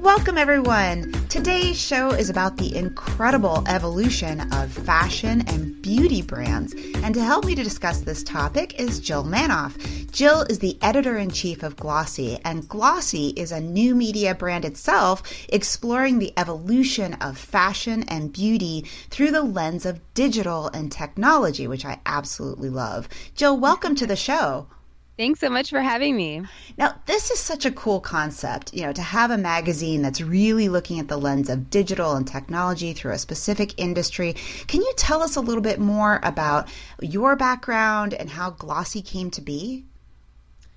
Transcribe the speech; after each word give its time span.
Welcome, 0.00 0.38
everyone. 0.38 1.10
Today's 1.28 1.78
show 1.78 2.10
is 2.10 2.30
about 2.30 2.56
the 2.56 2.76
incredible 2.76 3.64
evolution 3.66 4.40
of 4.52 4.70
fashion 4.70 5.42
and 5.48 5.82
beauty 5.82 6.22
brands. 6.22 6.72
And 7.02 7.12
to 7.16 7.22
help 7.22 7.44
me 7.44 7.56
to 7.56 7.64
discuss 7.64 8.00
this 8.02 8.22
topic 8.22 8.78
is 8.78 9.00
Jill 9.00 9.24
Manoff. 9.24 9.76
Jill 10.12 10.42
is 10.42 10.60
the 10.60 10.78
editor 10.82 11.18
in 11.18 11.30
chief 11.30 11.64
of 11.64 11.74
Glossy, 11.74 12.38
and 12.44 12.68
Glossy 12.68 13.30
is 13.30 13.50
a 13.50 13.60
new 13.60 13.96
media 13.96 14.36
brand 14.36 14.64
itself 14.64 15.22
exploring 15.48 16.20
the 16.20 16.32
evolution 16.36 17.14
of 17.14 17.36
fashion 17.36 18.04
and 18.04 18.32
beauty 18.32 18.86
through 19.10 19.32
the 19.32 19.42
lens 19.42 19.84
of 19.84 20.00
digital 20.14 20.68
and 20.68 20.92
technology, 20.92 21.66
which 21.66 21.84
I 21.84 21.98
absolutely 22.06 22.70
love. 22.70 23.08
Jill, 23.34 23.58
welcome 23.58 23.96
to 23.96 24.06
the 24.06 24.16
show. 24.16 24.68
Thanks 25.18 25.40
so 25.40 25.50
much 25.50 25.70
for 25.70 25.80
having 25.80 26.16
me. 26.16 26.42
Now, 26.76 26.94
this 27.06 27.32
is 27.32 27.40
such 27.40 27.66
a 27.66 27.72
cool 27.72 27.98
concept, 27.98 28.72
you 28.72 28.82
know, 28.82 28.92
to 28.92 29.02
have 29.02 29.32
a 29.32 29.36
magazine 29.36 30.00
that's 30.00 30.20
really 30.20 30.68
looking 30.68 31.00
at 31.00 31.08
the 31.08 31.16
lens 31.16 31.50
of 31.50 31.70
digital 31.70 32.14
and 32.14 32.24
technology 32.24 32.92
through 32.92 33.10
a 33.10 33.18
specific 33.18 33.74
industry. 33.78 34.34
Can 34.68 34.80
you 34.80 34.92
tell 34.96 35.20
us 35.20 35.34
a 35.34 35.40
little 35.40 35.60
bit 35.60 35.80
more 35.80 36.20
about 36.22 36.68
your 37.02 37.34
background 37.34 38.14
and 38.14 38.30
how 38.30 38.50
Glossy 38.50 39.02
came 39.02 39.28
to 39.32 39.40
be? 39.40 39.84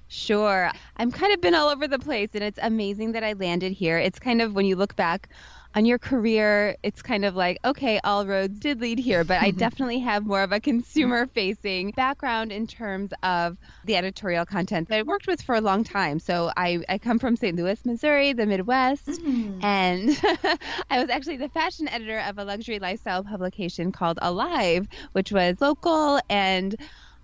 Sure. 0.07 0.71
I'm 0.97 1.11
kind 1.11 1.31
of 1.31 1.39
been 1.39 1.53
all 1.53 1.69
over 1.69 1.87
the 1.87 1.99
place, 1.99 2.29
and 2.33 2.43
it's 2.43 2.59
amazing 2.63 3.11
that 3.11 3.23
I 3.23 3.33
landed 3.33 3.73
here. 3.73 3.99
It's 3.99 4.17
kind 4.17 4.41
of 4.41 4.53
when 4.53 4.65
you 4.65 4.75
look 4.75 4.95
back 4.95 5.29
on 5.73 5.85
your 5.85 5.99
career, 5.99 6.75
it's 6.83 7.01
kind 7.01 7.23
of 7.23 7.35
like, 7.35 7.57
okay, 7.63 7.99
all 8.03 8.25
roads 8.25 8.59
did 8.59 8.81
lead 8.81 8.99
here, 8.99 9.23
but 9.23 9.41
I 9.41 9.51
definitely 9.65 9.99
have 9.99 10.25
more 10.25 10.43
of 10.43 10.51
a 10.51 10.59
consumer 10.59 11.27
facing 11.27 11.91
background 11.91 12.51
in 12.51 12.67
terms 12.67 13.11
of 13.23 13.57
the 13.85 13.95
editorial 13.95 14.45
content 14.45 14.89
that 14.89 14.99
I 14.99 15.03
worked 15.03 15.27
with 15.27 15.41
for 15.41 15.55
a 15.55 15.61
long 15.61 15.83
time. 15.83 16.19
So 16.19 16.51
I, 16.57 16.83
I 16.89 16.97
come 16.97 17.19
from 17.19 17.35
St. 17.35 17.55
Louis, 17.55 17.83
Missouri, 17.85 18.33
the 18.33 18.45
Midwest, 18.45 19.07
mm. 19.07 19.63
and 19.63 20.09
I 20.89 20.99
was 20.99 21.09
actually 21.09 21.37
the 21.37 21.49
fashion 21.49 21.87
editor 21.87 22.19
of 22.19 22.37
a 22.37 22.43
luxury 22.43 22.79
lifestyle 22.79 23.23
publication 23.23 23.91
called 23.91 24.19
Alive, 24.21 24.87
which 25.13 25.31
was 25.31 25.61
local 25.61 26.19
and 26.29 26.75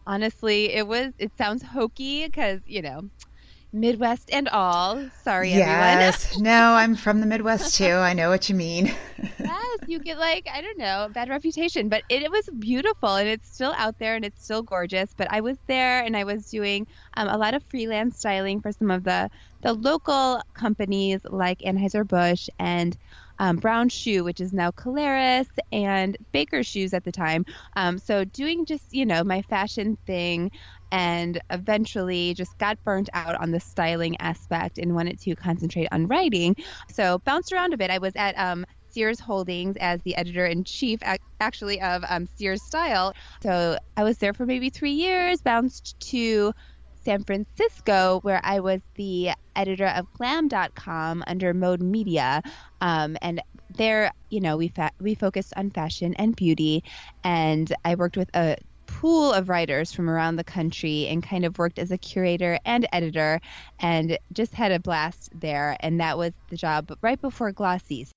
honestly 0.06 0.74
it 0.74 0.88
was 0.88 1.12
it 1.20 1.32
sounds 1.38 1.62
hokey 1.62 2.26
because 2.26 2.62
you 2.66 2.82
know 2.82 3.10
Midwest 3.74 4.30
and 4.32 4.48
all. 4.48 5.10
Sorry, 5.24 5.52
yes. 5.52 6.26
everyone. 6.26 6.44
no, 6.44 6.74
I'm 6.74 6.96
from 6.96 7.20
the 7.20 7.26
Midwest 7.26 7.76
too. 7.76 7.86
I 7.86 8.14
know 8.14 8.30
what 8.30 8.50
you 8.50 8.56
mean. 8.56 8.94
yes, 9.40 9.80
you 9.88 10.00
get 10.00 10.18
like, 10.18 10.48
I 10.52 10.62
don't 10.62 10.78
know, 10.78 11.10
bad 11.14 11.30
reputation, 11.30 11.90
but 11.90 12.04
it, 12.10 12.24
it, 12.24 12.32
was 12.32 12.50
beautiful 12.60 13.16
and 13.16 13.28
it's 13.28 13.54
still 13.54 13.74
out 13.78 14.00
there 14.00 14.16
and 14.16 14.24
it's 14.24 14.44
still 14.44 14.62
gorgeous. 14.62 15.14
But 15.16 15.28
I 15.32 15.42
was 15.42 15.58
there 15.68 16.04
and 16.04 16.16
I 16.16 16.24
was 16.24 16.50
doing 16.50 16.88
um, 17.16 17.28
a 17.28 17.38
lot 17.38 17.54
of 17.54 17.64
freelance 17.64 18.20
styling 18.20 18.62
for 18.62 18.72
some 18.72 18.90
of 18.90 19.04
the, 19.04 19.30
the 19.62 19.74
local 19.74 20.42
companies 20.54 21.22
like 21.26 21.60
Anheuser-Busch 21.60 22.50
and 22.60 22.98
um, 23.40 23.58
Brown 23.58 23.90
Shoe, 23.90 24.24
which 24.24 24.42
is 24.42 24.54
now 24.54 24.72
Caleres, 24.72 25.48
and 25.72 26.18
Baker 26.32 26.64
Shoes 26.64 26.94
at 26.94 27.04
the 27.04 27.12
time. 27.12 27.46
Um, 27.76 27.98
so 27.98 28.24
doing 28.24 28.66
just, 28.66 28.94
you 28.94 29.06
know, 29.06 29.24
my 29.24 29.42
fashion 29.44 29.98
thing 30.06 30.52
and 30.92 31.40
eventually 31.50 32.34
just 32.34 32.58
got 32.58 32.82
burnt 32.84 33.10
out 33.14 33.40
on 33.40 33.52
the 33.52 33.60
styling 33.60 34.16
aspect 34.20 34.78
and 34.78 34.96
wanted 34.96 35.20
to 35.22 35.36
concentrate 35.36 35.88
on 35.92 36.08
writing. 36.08 36.56
So 36.90 37.20
bounced 37.20 37.52
around 37.52 37.74
a 37.74 37.78
bit. 37.78 37.90
I 37.90 37.98
was 37.98 38.14
at 38.16 38.38
um, 38.38 38.66
Sears 38.90 39.20
Holdings 39.20 39.76
as 39.80 40.02
the 40.04 40.16
editor 40.16 40.46
in 40.46 40.64
chief, 40.64 41.00
actually, 41.40 41.82
of 41.82 42.04
um, 42.08 42.28
Sears 42.36 42.64
Style. 42.64 43.14
So 43.44 43.78
I 43.96 44.04
was 44.04 44.18
there 44.18 44.34
for 44.34 44.46
maybe 44.46 44.70
three 44.70 44.92
years, 44.94 45.42
bounced 45.42 46.00
to 46.12 46.54
San 47.04 47.24
Francisco, 47.24 48.20
where 48.24 48.42
I 48.44 48.60
was 48.60 48.82
the 48.96 49.32
editor 49.56 49.88
of 49.88 50.12
glam.com 50.14 51.24
under 51.28 51.54
Mode 51.54 51.82
Media. 51.82 52.42
Um, 52.82 53.18
and 53.22 53.42
there, 53.70 54.12
you 54.30 54.40
know, 54.40 54.58
we, 54.58 54.70
fa- 54.70 54.92
we 55.00 55.16
focused 55.16 55.54
on 55.56 55.70
fashion 55.72 56.14
and 56.16 56.36
beauty. 56.36 56.84
And 57.24 57.72
I 57.86 57.96
worked 57.96 58.18
with 58.18 58.30
a 58.34 58.58
pool 58.98 59.32
of 59.32 59.48
writers 59.48 59.94
from 59.94 60.10
around 60.10 60.38
the 60.38 60.44
country 60.44 61.06
and 61.08 61.22
kind 61.22 61.46
of 61.46 61.60
worked 61.60 61.78
as 61.78 61.92
a 61.92 61.98
curator 62.00 62.58
and 62.66 62.88
editor 62.92 63.40
and 63.80 64.18
just 64.34 64.56
had 64.56 64.72
a 64.72 64.80
blast 64.80 65.30
there. 65.40 65.78
And 65.82 66.00
that 66.00 66.18
was 66.18 66.34
the 66.50 66.58
job 66.58 66.92
right 67.04 67.22
before 67.22 67.52
Glossy. 67.52 68.08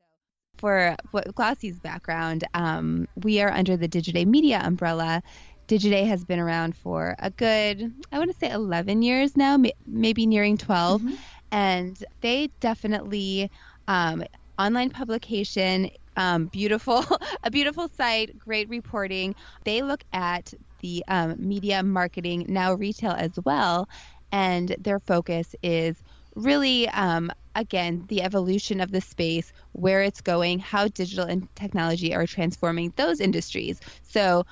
For 0.57 0.97
what 1.11 1.35
Glossy's 1.35 1.79
background, 1.79 2.45
um, 2.55 3.07
we 3.23 3.43
are 3.43 3.51
under 3.51 3.77
the 3.77 3.89
Digiday 3.89 4.27
Media 4.27 4.61
umbrella. 4.65 5.23
Digiday 5.69 6.07
has 6.07 6.25
been 6.25 6.39
around 6.39 6.75
for 6.75 7.15
a 7.19 7.29
good, 7.29 7.93
I 8.11 8.19
want 8.19 8.31
to 8.31 8.39
say 8.39 8.51
11 8.51 9.03
years 9.03 9.37
now, 9.37 9.63
maybe 9.87 10.25
nearing 10.25 10.57
12. 10.57 11.03
Mm-hmm. 11.03 11.15
And 11.53 12.05
they 12.23 12.49
definitely, 12.61 13.51
um, 13.87 14.25
online 14.59 14.91
publication, 14.91 15.91
um, 16.17 16.47
beautiful, 16.47 17.05
a 17.45 17.51
beautiful 17.51 17.89
site, 17.89 18.39
great 18.39 18.69
reporting. 18.71 19.35
They 19.65 19.83
look 19.83 20.05
at 20.13 20.55
the 20.81 21.05
um, 21.09 21.37
media 21.39 21.83
marketing, 21.83 22.47
now 22.49 22.75
retail 22.75 23.13
as 23.13 23.33
well. 23.45 23.89
And 24.33 24.75
their 24.79 25.01
focus 25.01 25.55
is 25.63 26.03
really, 26.37 26.89
um, 26.91 27.31
again, 27.55 28.05
the 28.09 28.23
evolution 28.23 28.81
of 28.81 28.93
the 28.93 29.01
space, 29.01 29.53
where 29.73 30.03
it's 30.03 30.21
going, 30.21 30.59
how 30.61 30.89
digital 30.89 31.27
and 31.27 31.49
technology 31.57 32.15
are 32.15 32.27
transforming 32.27 32.93
those 32.97 33.21
industries. 33.21 33.81
So, 34.03 34.45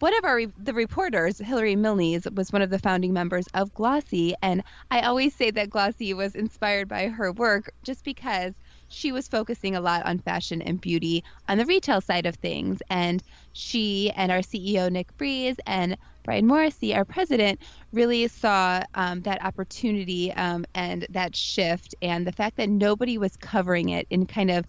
one 0.00 0.16
of 0.18 0.24
our 0.24 0.42
the 0.58 0.74
reporters, 0.74 1.38
Hilary 1.38 1.76
Milnes, 1.76 2.26
was 2.34 2.52
one 2.52 2.62
of 2.62 2.70
the 2.70 2.78
founding 2.78 3.12
members 3.12 3.46
of 3.54 3.72
Glossy, 3.74 4.34
and 4.42 4.62
I 4.90 5.00
always 5.02 5.34
say 5.34 5.50
that 5.52 5.70
Glossy 5.70 6.12
was 6.12 6.34
inspired 6.34 6.88
by 6.88 7.08
her 7.08 7.32
work 7.32 7.70
just 7.84 8.04
because 8.04 8.54
she 8.88 9.12
was 9.12 9.28
focusing 9.28 9.76
a 9.76 9.80
lot 9.80 10.04
on 10.06 10.18
fashion 10.18 10.62
and 10.62 10.80
beauty 10.80 11.24
on 11.48 11.58
the 11.58 11.66
retail 11.66 12.00
side 12.00 12.26
of 12.26 12.36
things. 12.36 12.80
And 12.90 13.22
she 13.52 14.10
and 14.16 14.30
our 14.30 14.38
CEO, 14.38 14.90
Nick 14.90 15.12
Friese, 15.16 15.56
and 15.66 15.96
Brian 16.24 16.46
Morrissey, 16.46 16.94
our 16.94 17.04
president, 17.04 17.60
really 17.92 18.28
saw 18.28 18.82
um, 18.94 19.20
that 19.22 19.44
opportunity 19.44 20.32
um, 20.32 20.64
and 20.74 21.06
that 21.10 21.36
shift, 21.36 21.94
and 22.00 22.26
the 22.26 22.32
fact 22.32 22.56
that 22.56 22.68
nobody 22.68 23.18
was 23.18 23.36
covering 23.36 23.90
it 23.90 24.06
in 24.10 24.26
kind 24.26 24.50
of 24.50 24.64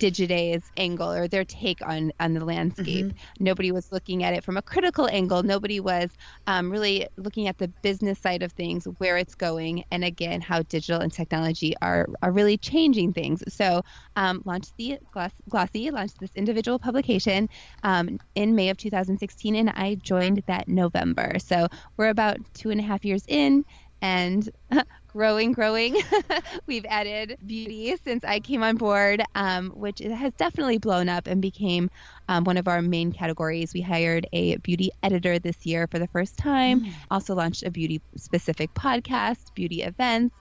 Digiday's 0.00 0.72
angle 0.76 1.12
or 1.12 1.28
their 1.28 1.44
take 1.44 1.86
on 1.86 2.10
on 2.18 2.32
the 2.34 2.44
landscape. 2.44 3.06
Mm-hmm. 3.06 3.44
Nobody 3.44 3.70
was 3.70 3.92
looking 3.92 4.24
at 4.24 4.34
it 4.34 4.42
from 4.42 4.56
a 4.56 4.62
critical 4.62 5.08
angle. 5.08 5.42
Nobody 5.42 5.78
was 5.78 6.10
um, 6.46 6.70
really 6.70 7.06
looking 7.16 7.46
at 7.46 7.58
the 7.58 7.68
business 7.82 8.18
side 8.18 8.42
of 8.42 8.50
things, 8.52 8.86
where 8.98 9.18
it's 9.18 9.34
going, 9.34 9.84
and 9.92 10.02
again 10.02 10.40
how 10.40 10.62
digital 10.62 11.00
and 11.00 11.12
technology 11.12 11.74
are 11.82 12.08
are 12.22 12.32
really 12.32 12.56
changing 12.56 13.12
things. 13.12 13.44
So 13.48 13.82
um, 14.16 14.42
launched 14.44 14.72
the 14.78 14.98
Gloss, 15.12 15.32
Glossy, 15.48 15.90
launched 15.90 16.18
this 16.18 16.34
individual 16.34 16.78
publication 16.78 17.48
um, 17.82 18.18
in 18.34 18.54
May 18.54 18.70
of 18.70 18.78
2016, 18.78 19.54
and 19.54 19.70
I 19.70 19.96
joined 19.96 20.42
that 20.46 20.66
November. 20.66 21.38
So 21.38 21.68
we're 21.98 22.08
about 22.08 22.38
two 22.54 22.70
and 22.70 22.80
a 22.80 22.82
half 22.82 23.04
years 23.04 23.24
in, 23.28 23.64
and 24.02 24.48
growing, 25.08 25.52
growing. 25.52 25.96
We've 26.66 26.84
added 26.88 27.38
beauty 27.44 27.96
since 28.04 28.24
I 28.24 28.40
came 28.40 28.62
on 28.62 28.76
board, 28.76 29.22
um, 29.34 29.70
which 29.70 29.98
has 29.98 30.32
definitely 30.34 30.78
blown 30.78 31.08
up 31.08 31.26
and 31.26 31.42
became 31.42 31.90
um, 32.28 32.44
one 32.44 32.56
of 32.56 32.68
our 32.68 32.82
main 32.82 33.12
categories. 33.12 33.74
We 33.74 33.80
hired 33.80 34.26
a 34.32 34.56
beauty 34.56 34.90
editor 35.02 35.38
this 35.38 35.66
year 35.66 35.86
for 35.86 35.98
the 35.98 36.08
first 36.08 36.36
time, 36.36 36.82
mm. 36.82 36.92
also 37.10 37.34
launched 37.34 37.64
a 37.64 37.70
beauty 37.70 38.00
specific 38.16 38.72
podcast, 38.74 39.54
beauty 39.54 39.82
events. 39.82 40.34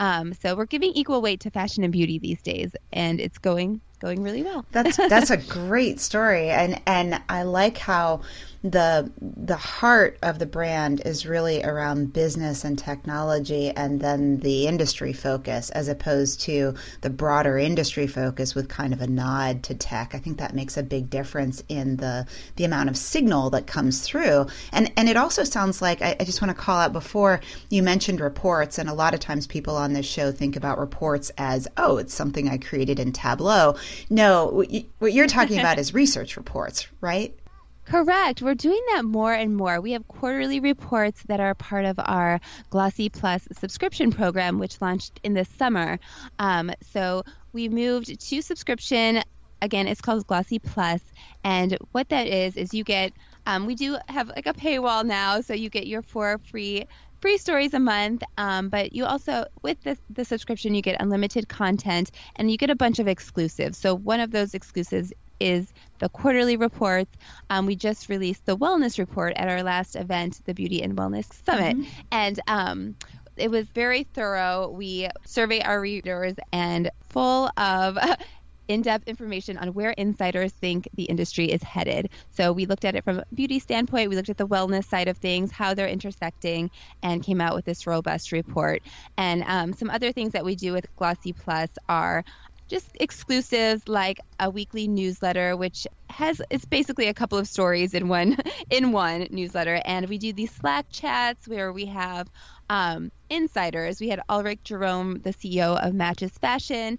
Um, 0.00 0.34
so 0.34 0.56
we're 0.56 0.66
giving 0.66 0.92
equal 0.92 1.22
weight 1.22 1.40
to 1.40 1.50
fashion 1.50 1.84
and 1.84 1.92
beauty 1.92 2.18
these 2.18 2.42
days, 2.42 2.72
and 2.92 3.20
it's 3.20 3.38
going 3.38 3.80
going 4.00 4.22
really 4.22 4.42
well. 4.42 4.66
that's 4.72 4.96
that's 5.08 5.30
a 5.30 5.36
great 5.36 6.00
story, 6.00 6.50
and 6.50 6.80
and 6.86 7.22
I 7.28 7.44
like 7.44 7.78
how 7.78 8.22
the 8.64 9.10
the 9.20 9.56
heart 9.56 10.18
of 10.22 10.38
the 10.38 10.46
brand 10.46 11.02
is 11.04 11.26
really 11.26 11.64
around 11.64 12.12
business 12.12 12.62
and 12.64 12.78
technology 12.78 13.70
and 13.70 14.00
then 14.00 14.38
the 14.38 14.68
industry 14.68 15.12
focus 15.12 15.70
as 15.70 15.88
opposed 15.88 16.40
to 16.40 16.72
the 17.00 17.10
broader 17.10 17.58
industry 17.58 18.06
focus 18.06 18.54
with 18.54 18.68
kind 18.68 18.92
of 18.92 19.00
a 19.00 19.06
nod 19.06 19.64
to 19.64 19.74
tech. 19.74 20.14
I 20.14 20.18
think 20.18 20.38
that 20.38 20.54
makes 20.54 20.76
a 20.76 20.82
big 20.84 21.10
difference 21.10 21.64
in 21.68 21.96
the 21.96 22.24
the 22.54 22.64
amount 22.64 22.88
of 22.88 22.96
signal 22.96 23.50
that 23.50 23.66
comes 23.66 24.02
through. 24.02 24.46
And 24.70 24.92
and 24.96 25.08
it 25.08 25.16
also 25.16 25.42
sounds 25.42 25.82
like 25.82 26.00
I, 26.00 26.16
I 26.20 26.24
just 26.24 26.40
want 26.40 26.56
to 26.56 26.62
call 26.62 26.78
out 26.78 26.92
before 26.92 27.40
you 27.68 27.82
mentioned 27.82 28.20
reports 28.20 28.78
and 28.78 28.88
a 28.88 28.94
lot 28.94 29.12
of 29.12 29.18
times 29.18 29.48
people 29.48 29.74
on 29.74 29.92
this 29.92 30.06
show 30.06 30.30
think 30.30 30.54
about 30.54 30.78
reports 30.78 31.32
as 31.36 31.66
oh 31.76 31.96
it's 31.96 32.14
something 32.14 32.48
I 32.48 32.58
created 32.58 33.00
in 33.00 33.10
Tableau. 33.10 33.74
No, 34.08 34.64
what 35.00 35.12
you're 35.12 35.26
talking 35.26 35.58
about 35.62 35.80
is 35.80 35.92
research 35.92 36.36
reports, 36.36 36.86
right? 37.00 37.36
Correct. 37.84 38.42
We're 38.42 38.54
doing 38.54 38.80
that 38.94 39.04
more 39.04 39.32
and 39.32 39.56
more. 39.56 39.80
We 39.80 39.92
have 39.92 40.06
quarterly 40.06 40.60
reports 40.60 41.22
that 41.24 41.40
are 41.40 41.54
part 41.54 41.84
of 41.84 41.98
our 41.98 42.40
Glossy 42.70 43.08
Plus 43.08 43.46
subscription 43.58 44.12
program, 44.12 44.58
which 44.58 44.80
launched 44.80 45.18
in 45.24 45.34
the 45.34 45.44
summer. 45.44 45.98
Um, 46.38 46.70
so 46.92 47.24
we 47.52 47.68
moved 47.68 48.20
to 48.20 48.42
subscription. 48.42 49.22
Again, 49.60 49.88
it's 49.88 50.00
called 50.00 50.26
Glossy 50.26 50.58
Plus, 50.58 51.00
and 51.44 51.76
what 51.92 52.08
that 52.10 52.26
is 52.26 52.56
is 52.56 52.72
you 52.72 52.84
get. 52.84 53.12
Um, 53.46 53.66
we 53.66 53.74
do 53.74 53.98
have 54.08 54.28
like 54.28 54.46
a 54.46 54.54
paywall 54.54 55.04
now, 55.04 55.40
so 55.40 55.52
you 55.52 55.68
get 55.68 55.86
your 55.86 56.02
four 56.02 56.38
free 56.50 56.86
free 57.22 57.38
stories 57.38 57.72
a 57.72 57.78
month, 57.78 58.22
um, 58.36 58.68
but 58.68 58.92
you 58.92 59.04
also, 59.04 59.44
with 59.62 59.80
the, 59.84 59.96
the 60.10 60.24
subscription, 60.24 60.74
you 60.74 60.82
get 60.82 61.00
unlimited 61.00 61.48
content 61.48 62.10
and 62.34 62.50
you 62.50 62.58
get 62.58 62.68
a 62.68 62.74
bunch 62.74 62.98
of 62.98 63.06
exclusives. 63.06 63.78
So, 63.78 63.94
one 63.94 64.18
of 64.18 64.32
those 64.32 64.54
exclusives 64.54 65.12
is 65.42 65.72
the 65.98 66.08
quarterly 66.08 66.56
reports. 66.56 67.10
Um, 67.50 67.66
we 67.66 67.76
just 67.76 68.08
released 68.08 68.44
the 68.46 68.56
wellness 68.56 68.98
report 68.98 69.34
at 69.36 69.48
our 69.48 69.62
last 69.62 69.96
event, 69.96 70.40
the 70.44 70.54
Beauty 70.54 70.82
and 70.82 70.96
Wellness 70.96 71.32
Summit. 71.44 71.76
Mm-hmm. 71.76 72.00
And 72.10 72.40
um, 72.48 72.96
it 73.36 73.50
was 73.50 73.66
very 73.68 74.04
thorough. 74.04 74.68
We 74.68 75.08
survey 75.24 75.60
our 75.60 75.80
readers 75.80 76.34
and 76.52 76.90
full 77.10 77.50
of 77.56 77.98
in-depth 78.68 79.06
information 79.08 79.58
on 79.58 79.74
where 79.74 79.90
insiders 79.90 80.52
think 80.52 80.88
the 80.94 81.04
industry 81.04 81.46
is 81.50 81.62
headed. 81.62 82.10
So 82.30 82.52
we 82.52 82.66
looked 82.66 82.84
at 82.84 82.94
it 82.94 83.04
from 83.04 83.18
a 83.18 83.24
beauty 83.34 83.58
standpoint, 83.58 84.08
we 84.08 84.16
looked 84.16 84.30
at 84.30 84.38
the 84.38 84.46
wellness 84.46 84.86
side 84.86 85.08
of 85.08 85.18
things, 85.18 85.50
how 85.50 85.74
they're 85.74 85.88
intersecting, 85.88 86.70
and 87.02 87.22
came 87.22 87.40
out 87.40 87.54
with 87.54 87.64
this 87.64 87.86
robust 87.86 88.32
report. 88.32 88.82
And 89.16 89.44
um, 89.46 89.72
some 89.72 89.90
other 89.90 90.12
things 90.12 90.32
that 90.32 90.44
we 90.44 90.54
do 90.54 90.72
with 90.72 90.86
Glossy 90.96 91.32
Plus 91.32 91.70
are 91.88 92.24
just 92.72 92.88
exclusives 93.00 93.86
like 93.86 94.18
a 94.40 94.48
weekly 94.48 94.88
newsletter 94.88 95.56
which 95.56 95.86
has 96.08 96.40
it's 96.48 96.64
basically 96.64 97.06
a 97.06 97.14
couple 97.14 97.36
of 97.36 97.46
stories 97.46 97.92
in 97.92 98.08
one 98.08 98.36
in 98.70 98.92
one 98.92 99.26
newsletter 99.30 99.82
and 99.84 100.08
we 100.08 100.16
do 100.16 100.32
these 100.32 100.50
slack 100.50 100.86
chats 100.90 101.46
where 101.46 101.70
we 101.70 101.84
have 101.84 102.30
um, 102.70 103.12
insiders 103.28 104.00
we 104.00 104.08
had 104.08 104.20
Ulric 104.30 104.64
Jerome 104.64 105.20
the 105.20 105.30
ceo 105.30 105.78
of 105.86 105.92
matches 105.92 106.32
fashion 106.38 106.98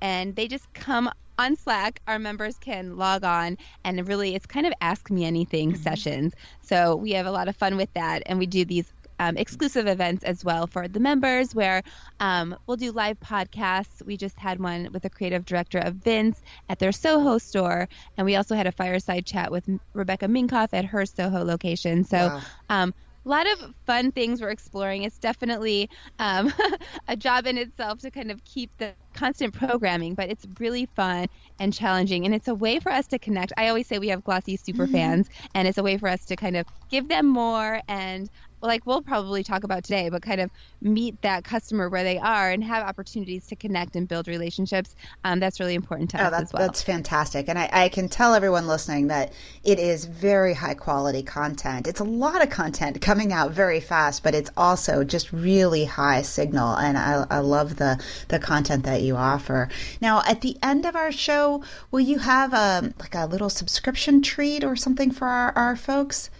and 0.00 0.34
they 0.34 0.48
just 0.48 0.72
come 0.72 1.10
on 1.38 1.56
Slack, 1.56 2.02
our 2.06 2.18
members 2.18 2.58
can 2.58 2.98
log 2.98 3.24
on 3.24 3.56
and 3.82 4.06
really 4.06 4.34
it's 4.34 4.44
kind 4.44 4.66
of 4.66 4.74
ask 4.82 5.10
me 5.10 5.24
anything 5.24 5.72
mm-hmm. 5.72 5.82
sessions. 5.82 6.34
So 6.60 6.96
we 6.96 7.12
have 7.12 7.24
a 7.24 7.30
lot 7.30 7.48
of 7.48 7.56
fun 7.56 7.78
with 7.78 7.90
that 7.94 8.22
and 8.26 8.38
we 8.38 8.44
do 8.44 8.66
these 8.66 8.92
um, 9.20 9.36
exclusive 9.36 9.86
events 9.86 10.24
as 10.24 10.42
well 10.42 10.66
for 10.66 10.88
the 10.88 10.98
members 10.98 11.54
where 11.54 11.82
um, 12.20 12.56
we'll 12.66 12.78
do 12.78 12.90
live 12.90 13.20
podcasts. 13.20 14.02
We 14.04 14.16
just 14.16 14.38
had 14.38 14.58
one 14.58 14.88
with 14.92 15.02
the 15.02 15.10
creative 15.10 15.44
director 15.44 15.78
of 15.78 15.96
Vince 15.96 16.40
at 16.70 16.78
their 16.78 16.90
Soho 16.90 17.36
store, 17.36 17.86
and 18.16 18.24
we 18.24 18.36
also 18.36 18.54
had 18.54 18.66
a 18.66 18.72
fireside 18.72 19.26
chat 19.26 19.52
with 19.52 19.68
Rebecca 19.92 20.26
Minkoff 20.26 20.70
at 20.72 20.86
her 20.86 21.04
Soho 21.04 21.44
location. 21.44 22.04
So, 22.04 22.16
wow. 22.16 22.40
um, 22.70 22.94
a 23.26 23.28
lot 23.28 23.46
of 23.46 23.74
fun 23.84 24.12
things 24.12 24.40
we're 24.40 24.48
exploring. 24.48 25.02
It's 25.02 25.18
definitely 25.18 25.90
um, 26.18 26.50
a 27.08 27.14
job 27.14 27.46
in 27.46 27.58
itself 27.58 27.98
to 28.00 28.10
kind 28.10 28.30
of 28.30 28.42
keep 28.46 28.70
the 28.78 28.94
constant 29.12 29.52
programming, 29.52 30.14
but 30.14 30.30
it's 30.30 30.46
really 30.58 30.86
fun 30.96 31.26
and 31.58 31.74
challenging. 31.74 32.24
And 32.24 32.34
it's 32.34 32.48
a 32.48 32.54
way 32.54 32.80
for 32.80 32.90
us 32.90 33.08
to 33.08 33.18
connect. 33.18 33.52
I 33.58 33.68
always 33.68 33.86
say 33.86 33.98
we 33.98 34.08
have 34.08 34.24
Glossy 34.24 34.56
super 34.56 34.84
mm-hmm. 34.84 34.94
fans, 34.94 35.30
and 35.54 35.68
it's 35.68 35.76
a 35.76 35.82
way 35.82 35.98
for 35.98 36.08
us 36.08 36.24
to 36.26 36.36
kind 36.36 36.56
of 36.56 36.66
give 36.88 37.08
them 37.08 37.26
more 37.26 37.82
and 37.86 38.30
like 38.62 38.86
we'll 38.86 39.02
probably 39.02 39.42
talk 39.42 39.64
about 39.64 39.84
today, 39.84 40.08
but 40.08 40.22
kind 40.22 40.40
of 40.40 40.50
meet 40.80 41.20
that 41.22 41.44
customer 41.44 41.88
where 41.88 42.04
they 42.04 42.18
are 42.18 42.50
and 42.50 42.62
have 42.64 42.86
opportunities 42.86 43.46
to 43.46 43.56
connect 43.56 43.96
and 43.96 44.08
build 44.08 44.28
relationships. 44.28 44.94
Um, 45.24 45.40
that's 45.40 45.60
really 45.60 45.74
important 45.74 46.10
to 46.10 46.22
oh, 46.22 46.26
us 46.26 46.30
that's, 46.30 46.42
as 46.42 46.52
well. 46.52 46.66
That's 46.66 46.82
fantastic. 46.82 47.48
And 47.48 47.58
I, 47.58 47.68
I, 47.72 47.88
can 47.88 48.08
tell 48.08 48.34
everyone 48.34 48.66
listening 48.66 49.08
that 49.08 49.32
it 49.64 49.78
is 49.78 50.04
very 50.04 50.54
high 50.54 50.74
quality 50.74 51.22
content. 51.22 51.86
It's 51.86 52.00
a 52.00 52.04
lot 52.04 52.42
of 52.42 52.50
content 52.50 53.00
coming 53.00 53.32
out 53.32 53.52
very 53.52 53.80
fast, 53.80 54.22
but 54.22 54.34
it's 54.34 54.50
also 54.56 55.04
just 55.04 55.32
really 55.32 55.84
high 55.84 56.22
signal. 56.22 56.74
And 56.76 56.96
I, 56.96 57.26
I 57.30 57.38
love 57.38 57.76
the, 57.76 58.02
the 58.28 58.38
content 58.38 58.84
that 58.84 59.02
you 59.02 59.16
offer. 59.16 59.68
Now, 60.00 60.22
at 60.26 60.40
the 60.40 60.56
end 60.62 60.86
of 60.86 60.96
our 60.96 61.12
show, 61.12 61.64
will 61.90 62.00
you 62.00 62.18
have 62.18 62.52
a, 62.52 62.80
um, 62.80 62.94
like 63.00 63.14
a 63.14 63.26
little 63.26 63.50
subscription 63.50 64.22
treat 64.22 64.64
or 64.64 64.76
something 64.76 65.10
for 65.10 65.26
our, 65.26 65.52
our 65.56 65.76
folks? 65.76 66.30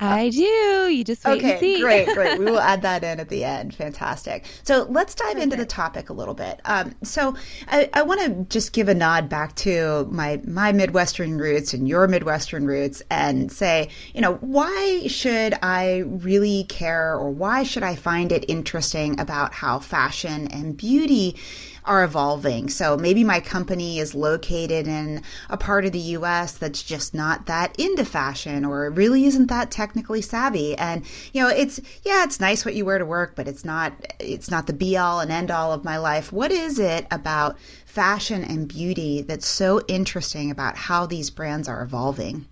I 0.00 0.28
do. 0.30 0.88
You 0.88 1.02
just 1.02 1.24
wait 1.24 1.38
okay, 1.38 1.52
and 1.52 1.60
see. 1.60 1.80
great, 1.80 2.08
great. 2.14 2.38
We 2.38 2.44
will 2.44 2.60
add 2.60 2.82
that 2.82 3.02
in 3.02 3.18
at 3.18 3.28
the 3.28 3.44
end. 3.44 3.74
Fantastic. 3.74 4.44
So 4.62 4.86
let's 4.88 5.14
dive 5.14 5.38
into 5.38 5.56
the 5.56 5.66
topic 5.66 6.08
a 6.08 6.12
little 6.12 6.34
bit. 6.34 6.60
Um, 6.64 6.94
so 7.02 7.34
I, 7.66 7.90
I 7.92 8.02
want 8.02 8.20
to 8.20 8.46
just 8.48 8.72
give 8.72 8.88
a 8.88 8.94
nod 8.94 9.28
back 9.28 9.56
to 9.56 10.06
my 10.10 10.40
my 10.44 10.72
Midwestern 10.72 11.38
roots 11.38 11.74
and 11.74 11.88
your 11.88 12.06
Midwestern 12.06 12.66
roots, 12.66 13.02
and 13.10 13.50
say, 13.50 13.88
you 14.14 14.20
know, 14.20 14.34
why 14.34 15.06
should 15.08 15.54
I 15.62 15.98
really 16.06 16.64
care, 16.64 17.14
or 17.14 17.30
why 17.30 17.64
should 17.64 17.82
I 17.82 17.96
find 17.96 18.30
it 18.30 18.44
interesting 18.48 19.18
about 19.18 19.52
how 19.52 19.80
fashion 19.80 20.46
and 20.48 20.76
beauty 20.76 21.36
are 21.84 22.04
evolving. 22.04 22.68
So 22.68 22.96
maybe 22.96 23.24
my 23.24 23.40
company 23.40 23.98
is 23.98 24.14
located 24.14 24.86
in 24.86 25.22
a 25.48 25.56
part 25.56 25.84
of 25.84 25.92
the 25.92 25.98
US 25.98 26.52
that's 26.52 26.82
just 26.82 27.14
not 27.14 27.46
that 27.46 27.78
into 27.78 28.04
fashion 28.04 28.64
or 28.64 28.90
really 28.90 29.24
isn't 29.26 29.46
that 29.46 29.70
technically 29.70 30.22
savvy. 30.22 30.76
And 30.76 31.04
you 31.32 31.42
know, 31.42 31.48
it's 31.48 31.80
yeah, 32.02 32.24
it's 32.24 32.40
nice 32.40 32.64
what 32.64 32.74
you 32.74 32.84
wear 32.84 32.98
to 32.98 33.06
work, 33.06 33.34
but 33.34 33.48
it's 33.48 33.64
not 33.64 33.92
it's 34.18 34.50
not 34.50 34.66
the 34.66 34.72
be 34.72 34.96
all 34.96 35.20
and 35.20 35.30
end 35.30 35.50
all 35.50 35.72
of 35.72 35.84
my 35.84 35.98
life. 35.98 36.32
What 36.32 36.52
is 36.52 36.78
it 36.78 37.06
about 37.10 37.58
fashion 37.86 38.44
and 38.44 38.68
beauty 38.68 39.22
that's 39.22 39.46
so 39.46 39.80
interesting 39.88 40.50
about 40.50 40.76
how 40.76 41.06
these 41.06 41.30
brands 41.30 41.68
are 41.68 41.82
evolving? 41.82 42.46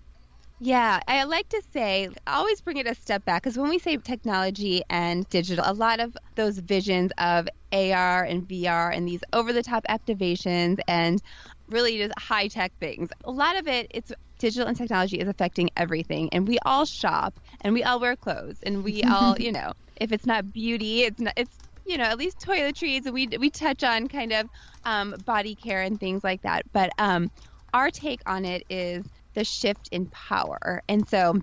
Yeah, 0.59 1.01
I 1.07 1.23
like 1.25 1.47
to 1.49 1.61
say, 1.71 2.09
always 2.25 2.61
bring 2.61 2.77
it 2.77 2.87
a 2.87 2.95
step 2.95 3.23
back 3.25 3.43
because 3.43 3.57
when 3.59 3.69
we 3.69 3.77
say 3.77 3.97
technology 3.97 4.81
and 4.89 5.27
digital, 5.29 5.63
a 5.67 5.73
lot 5.73 5.99
of 5.99 6.17
those 6.35 6.57
visions 6.57 7.11
of 7.19 7.47
AR 7.71 8.23
and 8.23 8.47
VR 8.47 8.89
and 8.89 9.07
these 9.07 9.21
over 9.33 9.53
the 9.53 9.61
top 9.61 9.83
activations 9.87 10.79
and 10.87 11.21
really 11.67 11.99
just 11.99 12.13
high 12.17 12.47
tech 12.47 12.73
things, 12.79 13.09
a 13.23 13.31
lot 13.31 13.55
of 13.55 13.67
it, 13.67 13.85
it's 13.91 14.11
digital 14.39 14.67
and 14.67 14.75
technology 14.75 15.19
is 15.19 15.27
affecting 15.27 15.69
everything. 15.77 16.27
And 16.33 16.47
we 16.47 16.57
all 16.65 16.85
shop 16.85 17.39
and 17.61 17.73
we 17.75 17.83
all 17.83 17.99
wear 17.99 18.15
clothes 18.15 18.57
and 18.63 18.83
we 18.83 19.03
all, 19.03 19.35
you 19.39 19.51
know, 19.51 19.73
if 20.01 20.11
it's 20.11 20.25
not 20.25 20.51
beauty, 20.51 21.03
it's 21.03 21.19
not, 21.19 21.33
it's, 21.37 21.59
you 21.85 21.97
know, 21.99 22.05
at 22.05 22.17
least 22.17 22.39
toiletries. 22.39 23.05
And 23.05 23.13
we, 23.13 23.27
we 23.39 23.51
touch 23.51 23.83
on 23.83 24.07
kind 24.07 24.33
of 24.33 24.47
um, 24.85 25.15
body 25.23 25.55
care 25.55 25.81
and 25.83 25.99
things 25.99 26.23
like 26.23 26.41
that. 26.41 26.63
But 26.73 26.89
um, 26.97 27.29
our 27.73 27.91
take 27.91 28.21
on 28.25 28.43
it 28.45 28.63
is, 28.69 29.05
the 29.37 29.45
shift 29.45 29.87
in 29.91 30.07
power. 30.07 30.81
And 30.89 31.07
so 31.07 31.35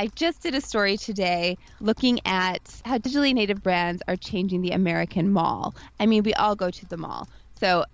I 0.00 0.08
just 0.16 0.42
did 0.42 0.56
a 0.56 0.60
story 0.60 0.96
today 0.96 1.56
looking 1.80 2.18
at 2.26 2.60
how 2.84 2.98
digitally 2.98 3.32
native 3.32 3.62
brands 3.62 4.02
are 4.08 4.16
changing 4.16 4.62
the 4.62 4.72
American 4.72 5.30
mall. 5.30 5.76
I 6.00 6.06
mean, 6.06 6.24
we 6.24 6.34
all 6.34 6.56
go 6.56 6.72
to 6.72 6.86
the 6.86 6.96
mall. 6.96 7.28
So 7.60 7.84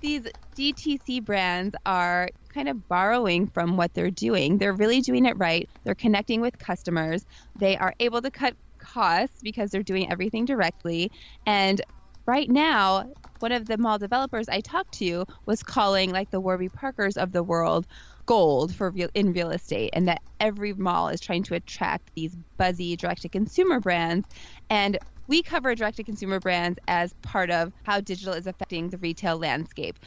these 0.00 0.28
DTC 0.56 1.24
brands 1.24 1.74
are 1.84 2.28
kind 2.54 2.68
of 2.68 2.86
borrowing 2.88 3.48
from 3.48 3.76
what 3.76 3.92
they're 3.92 4.10
doing. 4.10 4.58
They're 4.58 4.72
really 4.72 5.00
doing 5.00 5.26
it 5.26 5.36
right. 5.36 5.68
They're 5.84 5.96
connecting 5.96 6.40
with 6.40 6.56
customers. 6.58 7.24
They 7.56 7.76
are 7.76 7.94
able 7.98 8.22
to 8.22 8.30
cut 8.30 8.54
costs 8.78 9.40
because 9.42 9.70
they're 9.70 9.82
doing 9.82 10.12
everything 10.12 10.44
directly. 10.44 11.10
And 11.44 11.82
right 12.24 12.48
now, 12.48 13.06
one 13.42 13.52
of 13.52 13.66
the 13.66 13.76
mall 13.76 13.98
developers 13.98 14.48
I 14.48 14.60
talked 14.60 14.92
to 14.98 15.24
was 15.46 15.64
calling 15.64 16.12
like 16.12 16.30
the 16.30 16.40
Warby 16.40 16.68
Parkers 16.68 17.16
of 17.16 17.32
the 17.32 17.42
world 17.42 17.86
gold 18.26 18.74
for 18.74 18.90
real 18.90 19.08
in 19.14 19.32
real 19.32 19.50
estate 19.50 19.90
and 19.92 20.08
that 20.08 20.20
every 20.40 20.72
mall 20.74 21.08
is 21.08 21.20
trying 21.20 21.42
to 21.42 21.54
attract 21.54 22.10
these 22.14 22.36
buzzy 22.56 22.96
direct 22.96 23.22
to 23.22 23.28
consumer 23.28 23.80
brands 23.80 24.28
and 24.70 24.98
we 25.28 25.42
cover 25.42 25.74
direct 25.74 25.96
to 25.96 26.04
consumer 26.04 26.40
brands 26.40 26.78
as 26.88 27.12
part 27.22 27.50
of 27.50 27.72
how 27.84 28.00
digital 28.00 28.34
is 28.34 28.46
affecting 28.46 28.90
the 28.90 28.98
retail 28.98 29.38
landscape 29.38 29.98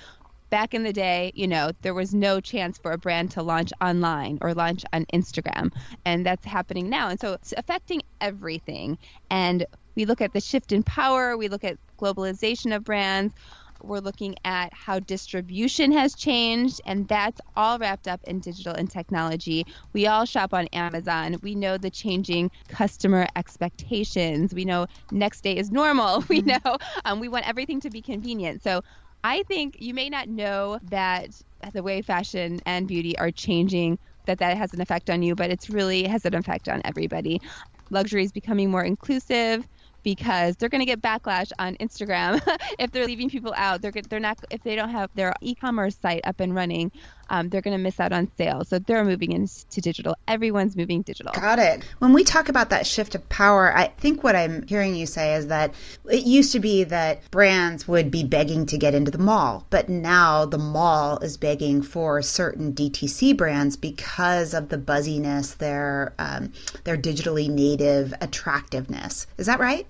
back 0.49 0.73
in 0.73 0.83
the 0.83 0.93
day, 0.93 1.31
you 1.35 1.47
know, 1.47 1.71
there 1.81 1.93
was 1.93 2.13
no 2.13 2.39
chance 2.39 2.77
for 2.77 2.91
a 2.91 2.97
brand 2.97 3.31
to 3.31 3.43
launch 3.43 3.71
online 3.81 4.37
or 4.41 4.53
launch 4.53 4.85
on 4.93 5.05
Instagram. 5.13 5.69
And 6.05 6.25
that's 6.25 6.45
happening 6.45 6.89
now. 6.89 7.09
And 7.09 7.19
so 7.19 7.33
it's 7.33 7.53
affecting 7.57 8.01
everything. 8.21 8.97
And 9.29 9.65
we 9.95 10.05
look 10.05 10.21
at 10.21 10.33
the 10.33 10.41
shift 10.41 10.71
in 10.71 10.83
power, 10.83 11.37
we 11.37 11.47
look 11.47 11.63
at 11.63 11.77
globalization 11.99 12.75
of 12.75 12.83
brands, 12.83 13.33
we're 13.81 13.99
looking 13.99 14.35
at 14.45 14.73
how 14.73 14.99
distribution 14.99 15.91
has 15.91 16.15
changed, 16.15 16.81
and 16.85 17.07
that's 17.07 17.39
all 17.55 17.77
wrapped 17.79 18.07
up 18.07 18.21
in 18.25 18.39
digital 18.39 18.73
and 18.73 18.89
technology. 18.89 19.65
We 19.93 20.07
all 20.07 20.25
shop 20.25 20.53
on 20.53 20.67
Amazon. 20.67 21.37
We 21.41 21.55
know 21.55 21.77
the 21.77 21.89
changing 21.89 22.51
customer 22.67 23.27
expectations. 23.35 24.53
We 24.53 24.65
know 24.65 24.87
next 25.11 25.41
day 25.41 25.57
is 25.57 25.71
normal. 25.71 26.23
We 26.35 26.41
mm-hmm. 26.41 26.65
know 26.65 26.77
um, 27.05 27.19
we 27.19 27.27
want 27.27 27.47
everything 27.47 27.79
to 27.81 27.89
be 27.89 28.01
convenient. 28.01 28.63
So 28.63 28.81
I 29.23 29.43
think 29.43 29.77
you 29.79 29.93
may 29.93 30.09
not 30.09 30.27
know 30.27 30.79
that 30.89 31.29
the 31.73 31.83
way 31.83 32.01
fashion 32.01 32.59
and 32.65 32.87
beauty 32.87 33.17
are 33.17 33.31
changing 33.31 33.99
that 34.25 34.39
that 34.39 34.57
has 34.57 34.73
an 34.73 34.81
effect 34.81 35.09
on 35.09 35.23
you, 35.23 35.35
but 35.35 35.49
it's 35.51 35.69
really 35.69 36.03
has 36.03 36.25
an 36.25 36.35
effect 36.35 36.67
on 36.67 36.81
everybody. 36.83 37.41
Luxury 37.89 38.23
is 38.23 38.31
becoming 38.31 38.71
more 38.71 38.83
inclusive 38.83 39.67
because 40.05 40.55
they're 40.55 40.69
going 40.69 40.79
to 40.79 40.85
get 40.85 41.01
backlash 41.01 41.51
on 41.59 41.75
Instagram 41.77 42.39
if 42.79 42.91
they're 42.91 43.07
leaving 43.07 43.29
people 43.29 43.53
out. 43.57 43.81
They're 43.81 43.91
they're 43.91 44.21
not 44.21 44.39
if 44.51 44.63
they 44.63 44.77
don't 44.77 44.89
have 44.89 45.09
their 45.15 45.33
e-commerce 45.41 45.97
site 46.01 46.21
up 46.23 46.39
and 46.39 46.55
running. 46.55 46.93
Um, 47.27 47.49
they're 47.49 47.61
going 47.61 47.75
to 47.75 47.81
miss 47.81 47.99
out 47.99 48.11
on 48.13 48.29
sales. 48.37 48.69
So 48.69 48.77
they're 48.77 49.03
moving 49.03 49.31
into 49.31 49.81
digital. 49.81 50.15
Everyone's 50.27 50.75
moving 50.75 51.01
digital. 51.01 51.33
Got 51.33 51.57
it. 51.57 51.83
When 51.97 52.13
we 52.13 52.23
talk 52.23 52.49
about 52.49 52.69
that 52.69 52.85
shift 52.85 53.15
of 53.15 53.27
power, 53.29 53.75
I 53.75 53.87
think 53.97 54.23
what 54.23 54.35
I'm 54.35 54.61
hearing 54.67 54.93
you 54.93 55.07
say 55.07 55.33
is 55.33 55.47
that 55.47 55.73
it 56.07 56.23
used 56.23 56.51
to 56.51 56.59
be 56.59 56.83
that 56.83 57.29
brands 57.31 57.87
would 57.87 58.11
be 58.11 58.23
begging 58.23 58.67
to 58.67 58.77
get 58.77 58.93
into 58.93 59.09
the 59.09 59.17
mall, 59.17 59.65
but 59.71 59.89
now 59.89 60.45
the 60.45 60.59
mall 60.59 61.17
is 61.17 61.35
begging 61.35 61.81
for 61.81 62.21
certain 62.21 62.73
DTC 62.73 63.35
brands 63.35 63.75
because 63.75 64.53
of 64.53 64.69
the 64.69 64.77
buzziness, 64.77 65.55
their 65.55 66.13
um, 66.19 66.53
their 66.83 66.97
digitally 66.97 67.49
native 67.49 68.13
attractiveness. 68.21 69.25
Is 69.39 69.47
that 69.47 69.59
right? 69.59 69.87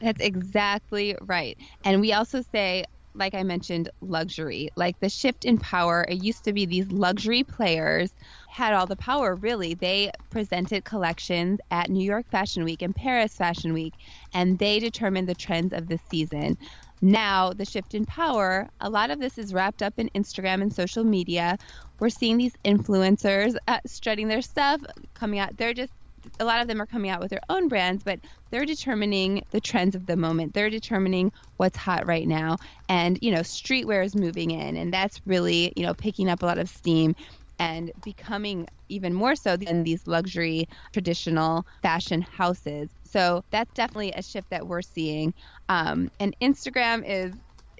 That's 0.00 0.20
exactly 0.20 1.16
right. 1.20 1.58
And 1.84 2.00
we 2.00 2.12
also 2.12 2.42
say, 2.52 2.84
like 3.14 3.34
I 3.34 3.42
mentioned, 3.42 3.90
luxury. 4.00 4.70
Like 4.76 4.98
the 5.00 5.08
shift 5.08 5.44
in 5.44 5.58
power, 5.58 6.06
it 6.08 6.22
used 6.22 6.44
to 6.44 6.52
be 6.52 6.64
these 6.64 6.90
luxury 6.90 7.42
players 7.42 8.12
had 8.48 8.72
all 8.72 8.86
the 8.86 8.96
power, 8.96 9.34
really. 9.34 9.74
They 9.74 10.10
presented 10.30 10.84
collections 10.84 11.60
at 11.70 11.90
New 11.90 12.04
York 12.04 12.30
Fashion 12.30 12.64
Week 12.64 12.82
and 12.82 12.94
Paris 12.94 13.36
Fashion 13.36 13.72
Week, 13.72 13.94
and 14.32 14.58
they 14.58 14.78
determined 14.78 15.28
the 15.28 15.34
trends 15.34 15.72
of 15.72 15.88
the 15.88 15.98
season. 16.10 16.56
Now, 17.02 17.52
the 17.52 17.64
shift 17.64 17.94
in 17.94 18.04
power, 18.04 18.68
a 18.80 18.90
lot 18.90 19.10
of 19.10 19.18
this 19.20 19.38
is 19.38 19.54
wrapped 19.54 19.82
up 19.82 19.94
in 19.98 20.10
Instagram 20.14 20.60
and 20.60 20.72
social 20.72 21.02
media. 21.02 21.56
We're 21.98 22.10
seeing 22.10 22.36
these 22.36 22.54
influencers 22.64 23.56
uh, 23.68 23.80
strutting 23.86 24.28
their 24.28 24.42
stuff, 24.42 24.82
coming 25.14 25.38
out. 25.38 25.56
They're 25.56 25.74
just 25.74 25.92
a 26.38 26.44
lot 26.44 26.60
of 26.60 26.68
them 26.68 26.80
are 26.80 26.86
coming 26.86 27.10
out 27.10 27.20
with 27.20 27.30
their 27.30 27.40
own 27.48 27.68
brands, 27.68 28.02
but 28.02 28.20
they're 28.50 28.64
determining 28.64 29.42
the 29.50 29.60
trends 29.60 29.94
of 29.94 30.06
the 30.06 30.16
moment. 30.16 30.54
They're 30.54 30.70
determining 30.70 31.32
what's 31.56 31.76
hot 31.76 32.06
right 32.06 32.26
now. 32.26 32.58
And, 32.88 33.18
you 33.20 33.30
know, 33.30 33.40
streetwear 33.40 34.04
is 34.04 34.14
moving 34.14 34.50
in, 34.50 34.76
and 34.76 34.92
that's 34.92 35.20
really, 35.26 35.72
you 35.76 35.84
know, 35.84 35.94
picking 35.94 36.28
up 36.28 36.42
a 36.42 36.46
lot 36.46 36.58
of 36.58 36.68
steam 36.68 37.14
and 37.58 37.92
becoming 38.02 38.66
even 38.88 39.12
more 39.12 39.36
so 39.36 39.56
than 39.56 39.84
these 39.84 40.06
luxury 40.06 40.66
traditional 40.92 41.64
fashion 41.82 42.22
houses. 42.22 42.88
So 43.04 43.42
that's 43.52 43.72
definitely 43.74 44.12
a 44.12 44.22
shift 44.22 44.48
that 44.50 44.66
we're 44.66 44.82
seeing. 44.82 45.34
Um, 45.68 46.10
and 46.18 46.34
Instagram 46.42 47.04
is, 47.06 47.36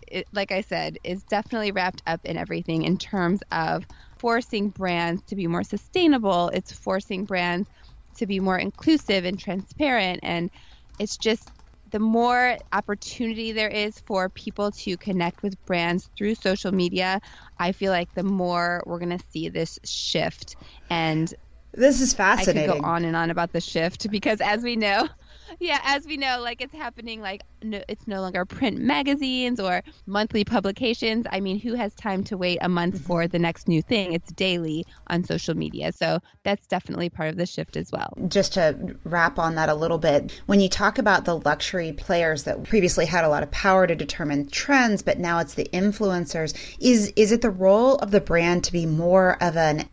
it, 0.07 0.27
like 0.33 0.53
I 0.53 0.61
said, 0.61 0.99
is 1.03 1.25
definitely 1.25 1.73
wrapped 1.73 2.03
up 2.07 2.21
in 2.25 2.37
everything 2.37 2.83
in 2.83 2.99
terms 2.99 3.41
of 3.51 3.85
forcing 4.19 4.69
brands 4.71 5.23
to 5.29 5.37
be 5.37 5.47
more 5.47 5.65
sustainable. 5.65 6.49
It's 6.49 6.73
forcing 6.73 7.25
brands 7.25 7.69
to 8.17 8.27
be 8.27 8.41
more 8.41 8.59
inclusive 8.59 9.25
and 9.25 9.39
transparent. 9.39 10.21
And 10.23 10.51
it's 10.99 11.17
just 11.17 11.51
the 11.91 11.99
more 11.99 12.57
opportunity 12.73 13.53
there 13.53 13.69
is 13.69 13.99
for 14.07 14.29
people 14.31 14.71
to 14.71 14.97
connect 14.99 15.43
with 15.43 15.55
brands 15.67 16.11
through 16.17 16.35
social 16.37 16.73
media, 16.73 17.21
I 17.59 17.73
feel 17.73 17.91
like 17.93 18.09
the 18.15 18.23
more 18.23 18.83
we're 18.87 18.99
going 18.99 19.19
to 19.19 19.25
see 19.31 19.49
this 19.49 19.79
shift. 19.85 20.57
And 20.89 21.33
this 21.75 22.01
is 22.01 22.15
fascinating. 22.15 22.71
I 22.71 22.75
could 22.75 22.83
go 22.83 22.87
on 22.87 23.05
and 23.05 23.17
on 23.17 23.31
about 23.31 23.53
the 23.53 23.61
shift 23.61 24.11
because, 24.11 24.41
as 24.41 24.63
we 24.63 24.77
know, 24.77 25.09
yeah, 25.59 25.81
as 25.85 26.07
we 26.07 26.17
know, 26.17 26.41
like 26.41 26.61
it's 26.61 26.75
happening. 26.75 27.21
Like 27.21 27.43
no, 27.63 27.83
it's 27.89 28.07
no 28.07 28.21
longer 28.21 28.45
print 28.45 28.79
magazines 28.79 29.59
or 29.61 29.83
monthly 30.07 30.45
publications. 30.45 31.27
I 31.31 31.41
mean, 31.41 31.59
who 31.59 31.75
has 31.75 31.95
time 31.95 32.25
to 32.25 32.37
wait 32.37 32.59
a 32.61 32.69
month 32.69 32.97
mm-hmm. 32.97 33.05
for 33.05 33.29
the 33.29 33.39
next 33.39 33.69
new 33.69 33.83
thing? 33.83 34.13
It's 34.13 34.31
daily 34.33 34.85
on 35.09 35.25
social 35.25 35.55
media. 35.55 35.93
So 35.93 36.21
that's 36.45 36.67
definitely 36.67 37.11
part 37.11 37.31
of 37.31 37.37
the 37.37 37.47
shift 37.47 37.77
as 37.77 37.91
well. 37.91 38.13
Just 38.29 38.55
to 38.55 38.97
wrap 39.05 39.39
on 39.39 39.55
that 39.57 39.69
a 39.69 39.75
little 39.75 39.99
bit, 39.99 40.41
when 40.47 40.61
you 40.61 40.69
talk 40.69 40.99
about 40.99 41.25
the 41.25 41.39
luxury 41.39 41.93
players 41.93 42.45
that 42.45 42.65
previously 42.65 43.07
had 43.07 43.25
a 43.25 43.29
lot 43.29 43.43
of 43.43 43.51
power 43.51 43.87
to 43.87 43.95
determine 43.95 44.49
trends, 44.49 45.03
but 45.03 45.19
now 45.19 45.39
it's 45.39 45.55
the 45.55 45.69
influencers, 45.73 46.55
is 46.81 47.13
is 47.17 47.33
it 47.33 47.43
the 47.43 47.51
role 47.51 47.97
of 47.97 48.11
the 48.11 48.21
brand 48.21 48.65
to 48.65 48.73
be 48.73 48.87
more 48.87 49.37
of 49.43 49.57
an 49.57 49.89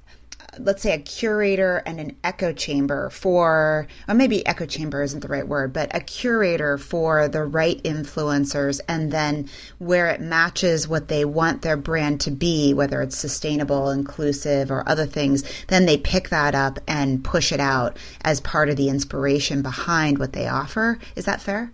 let's 0.60 0.82
say 0.82 0.94
a 0.94 1.00
curator 1.00 1.84
and 1.86 2.00
an 2.00 2.16
echo 2.24 2.54
chamber 2.54 3.10
for 3.10 3.88
or 4.08 4.14
maybe 4.14 4.46
echo 4.46 4.66
chamber 4.66 5.02
isn't 5.02 5.22
the 5.22 5.28
right 5.28 5.48
word 5.48 5.74
but 5.74 5.94
a 5.96 6.00
curator 6.00 6.78
for 6.78 7.28
the 7.28 7.44
right 7.44 7.82
influencers 7.84 8.80
and 8.88 9.12
then 9.12 9.50
where 9.80 10.08
it 10.08 10.22
matches 10.22 10.88
what 10.88 11.08
they 11.08 11.26
want 11.26 11.62
their 11.62 11.78
brand 11.78 12.20
to 12.22 12.32
be 12.32 12.74
whether 12.74 13.02
it's 13.02 13.18
sustainable 13.18 13.90
inclusive 13.90 14.72
or 14.72 14.88
other 14.88 15.06
things 15.06 15.44
then 15.68 15.86
they 15.86 15.98
pick 15.98 16.30
that 16.30 16.56
up 16.56 16.80
and 16.88 17.24
push 17.24 17.52
it 17.52 17.60
out 17.60 17.98
as 18.22 18.42
part 18.42 18.70
of 18.70 18.76
the 18.76 18.90
inspiration 18.90 19.62
behind 19.62 20.18
what 20.18 20.34
they 20.34 20.48
offer. 20.48 21.00
Is 21.16 21.26
that 21.26 21.42
fair? 21.42 21.72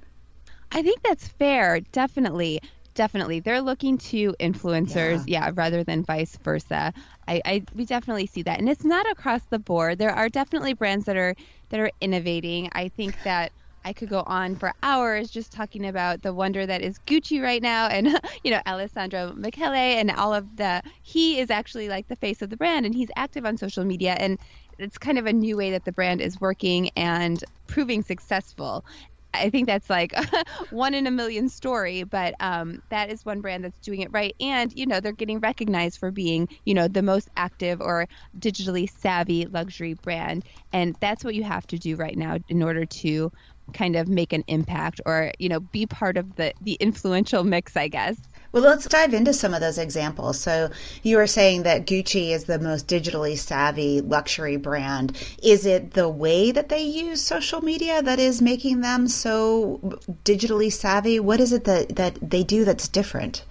I 0.72 0.82
think 0.82 1.02
that's 1.04 1.28
fair, 1.28 1.80
definitely. 1.92 2.62
Definitely. 2.96 3.40
They're 3.40 3.62
looking 3.62 3.98
to 3.98 4.36
influencers 4.40 5.24
yeah, 5.26 5.46
yeah 5.48 5.52
rather 5.56 5.84
than 5.84 6.04
vice 6.04 6.38
versa 6.38 6.94
I, 7.28 7.42
I 7.46 7.64
we 7.74 7.86
definitely 7.86 8.28
see 8.28 8.44
that. 8.44 8.60
And 8.60 8.70
it's 8.70 8.86
not 8.86 9.10
across 9.12 9.46
the 9.46 9.60
board. 9.60 9.98
There 10.00 10.12
are 10.12 10.30
definitely 10.30 10.74
brands 10.74 11.06
that 11.06 11.18
are 11.18 11.36
that 11.70 11.80
are 11.80 11.92
innovating. 12.02 12.70
I 12.74 12.90
think 12.90 13.22
that 13.24 13.52
I 13.86 13.94
could 13.94 14.10
go 14.10 14.24
on 14.28 14.56
for 14.56 14.72
hours 14.82 15.30
just 15.30 15.52
talking 15.52 15.86
about 15.86 16.22
the 16.22 16.34
wonder 16.34 16.66
that 16.66 16.82
is 16.82 17.00
Gucci 17.00 17.42
right 17.42 17.62
now 17.62 17.88
and 17.88 18.08
you 18.44 18.52
know 18.52 18.62
Alessandro 18.66 19.34
Michele 19.36 19.74
and 19.74 20.12
all 20.12 20.34
of 20.34 20.56
the 20.56 20.82
he 21.02 21.40
is 21.40 21.50
actually 21.50 21.90
like 21.90 22.08
the 22.08 22.16
face 22.16 22.42
of 22.42 22.50
the 22.50 22.58
brand 22.58 22.86
and 22.86 22.96
he's 22.96 23.10
active 23.16 23.46
on 23.46 23.58
social 23.58 23.84
media 23.84 24.16
and 24.20 24.40
it's 24.80 24.98
kind 24.98 25.20
of 25.20 25.26
a 25.26 25.34
new 25.34 25.58
way 25.58 25.72
that 25.72 25.86
the 25.86 25.92
brand 25.92 26.22
is 26.22 26.40
working 26.40 26.90
and 26.96 27.44
proving 27.68 28.02
successful 28.02 28.86
I 29.34 29.50
think 29.50 29.68
that's 29.68 29.90
like 29.90 30.14
one 30.70 30.94
in 30.94 31.08
a 31.08 31.12
million 31.12 31.50
story, 31.50 32.04
but 32.04 32.36
um, 32.40 32.80
that 32.90 33.10
is 33.10 33.26
one 33.26 33.42
brand 33.42 33.64
that's 33.64 33.80
doing 33.80 34.02
it 34.02 34.12
right. 34.12 34.36
And, 34.40 34.72
you 34.74 34.86
know, 34.86 35.00
they're 35.00 35.12
getting 35.14 35.40
recognized 35.40 35.98
for 35.98 36.12
being, 36.12 36.48
you 36.66 36.74
know, 36.74 36.88
the 36.88 37.02
most 37.02 37.30
active 37.36 37.82
or 37.82 38.08
digitally 38.38 38.88
savvy 38.90 39.46
luxury 39.46 39.96
brand. 39.96 40.46
And 40.72 40.96
that's 41.02 41.24
what 41.24 41.36
you 41.36 41.44
have 41.44 41.66
to 41.68 41.78
do 41.80 41.96
right 41.96 42.18
now 42.18 42.38
in 42.48 42.62
order 42.64 42.86
to 42.86 43.32
kind 43.74 43.96
of 43.96 44.08
make 44.08 44.34
an 44.34 44.44
impact 44.48 45.02
or, 45.06 45.32
you 45.40 45.50
know, 45.50 45.60
be 45.60 45.86
part 45.86 46.18
of 46.18 46.36
the, 46.36 46.54
the 46.62 46.74
influential 46.76 47.44
mix, 47.44 47.76
I 47.76 47.88
guess. 47.88 48.18
Well, 48.54 48.62
let's 48.62 48.88
dive 48.88 49.16
into 49.16 49.34
some 49.34 49.56
of 49.56 49.62
those 49.62 49.80
examples. 49.80 50.40
So, 50.40 50.70
you 51.02 51.18
were 51.18 51.26
saying 51.26 51.64
that 51.64 51.88
Gucci 51.88 52.30
is 52.30 52.44
the 52.44 52.60
most 52.60 52.88
digitally 52.88 53.36
savvy 53.36 54.00
luxury 54.00 54.58
brand. 54.58 55.18
Is 55.42 55.66
it 55.66 55.94
the 55.94 56.08
way 56.08 56.52
that 56.52 56.70
they 56.70 56.84
use 56.84 57.20
social 57.20 57.62
media 57.62 58.04
that 58.04 58.20
is 58.20 58.44
making 58.44 58.82
them 58.82 59.08
so 59.08 59.80
digitally 60.24 60.72
savvy? 60.72 61.20
What 61.20 61.40
is 61.40 61.52
it 61.52 61.64
that, 61.64 61.96
that 61.96 62.20
they 62.22 62.44
do 62.44 62.64
that's 62.64 62.88
different? 62.88 63.44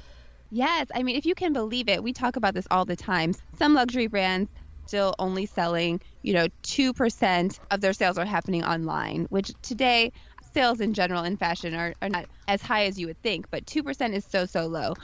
Yes, 0.51 0.87
I 0.95 1.03
mean, 1.03 1.17
if 1.17 1.27
you 1.27 1.35
can 1.35 1.53
believe 1.53 1.89
it, 1.89 2.05
we 2.05 2.13
talk 2.13 2.37
about 2.37 2.55
this 2.55 2.69
all 2.71 2.85
the 2.85 2.95
time. 2.95 3.33
Some 3.59 3.75
luxury 3.75 4.07
brands 4.07 4.51
still 4.87 5.15
only 5.19 5.47
selling, 5.47 6.01
you 6.23 6.35
know, 6.35 6.47
2% 6.65 7.59
of 7.71 7.81
their 7.81 7.93
sales 7.93 8.19
are 8.19 8.27
happening 8.27 8.63
online, 8.63 9.27
which 9.31 9.51
today 9.63 10.13
sales 10.55 10.81
in 10.81 10.95
general 10.95 11.25
in 11.25 11.37
fashion 11.37 11.75
are, 11.75 11.95
are 12.03 12.09
not 12.09 12.27
as 12.49 12.63
high 12.63 12.85
as 12.85 12.99
you 12.99 13.07
would 13.07 13.21
think, 13.23 13.47
but 13.51 13.67
2% 13.67 14.15
is 14.15 14.25
so, 14.27 14.47
so 14.47 14.67
low. 14.67 14.95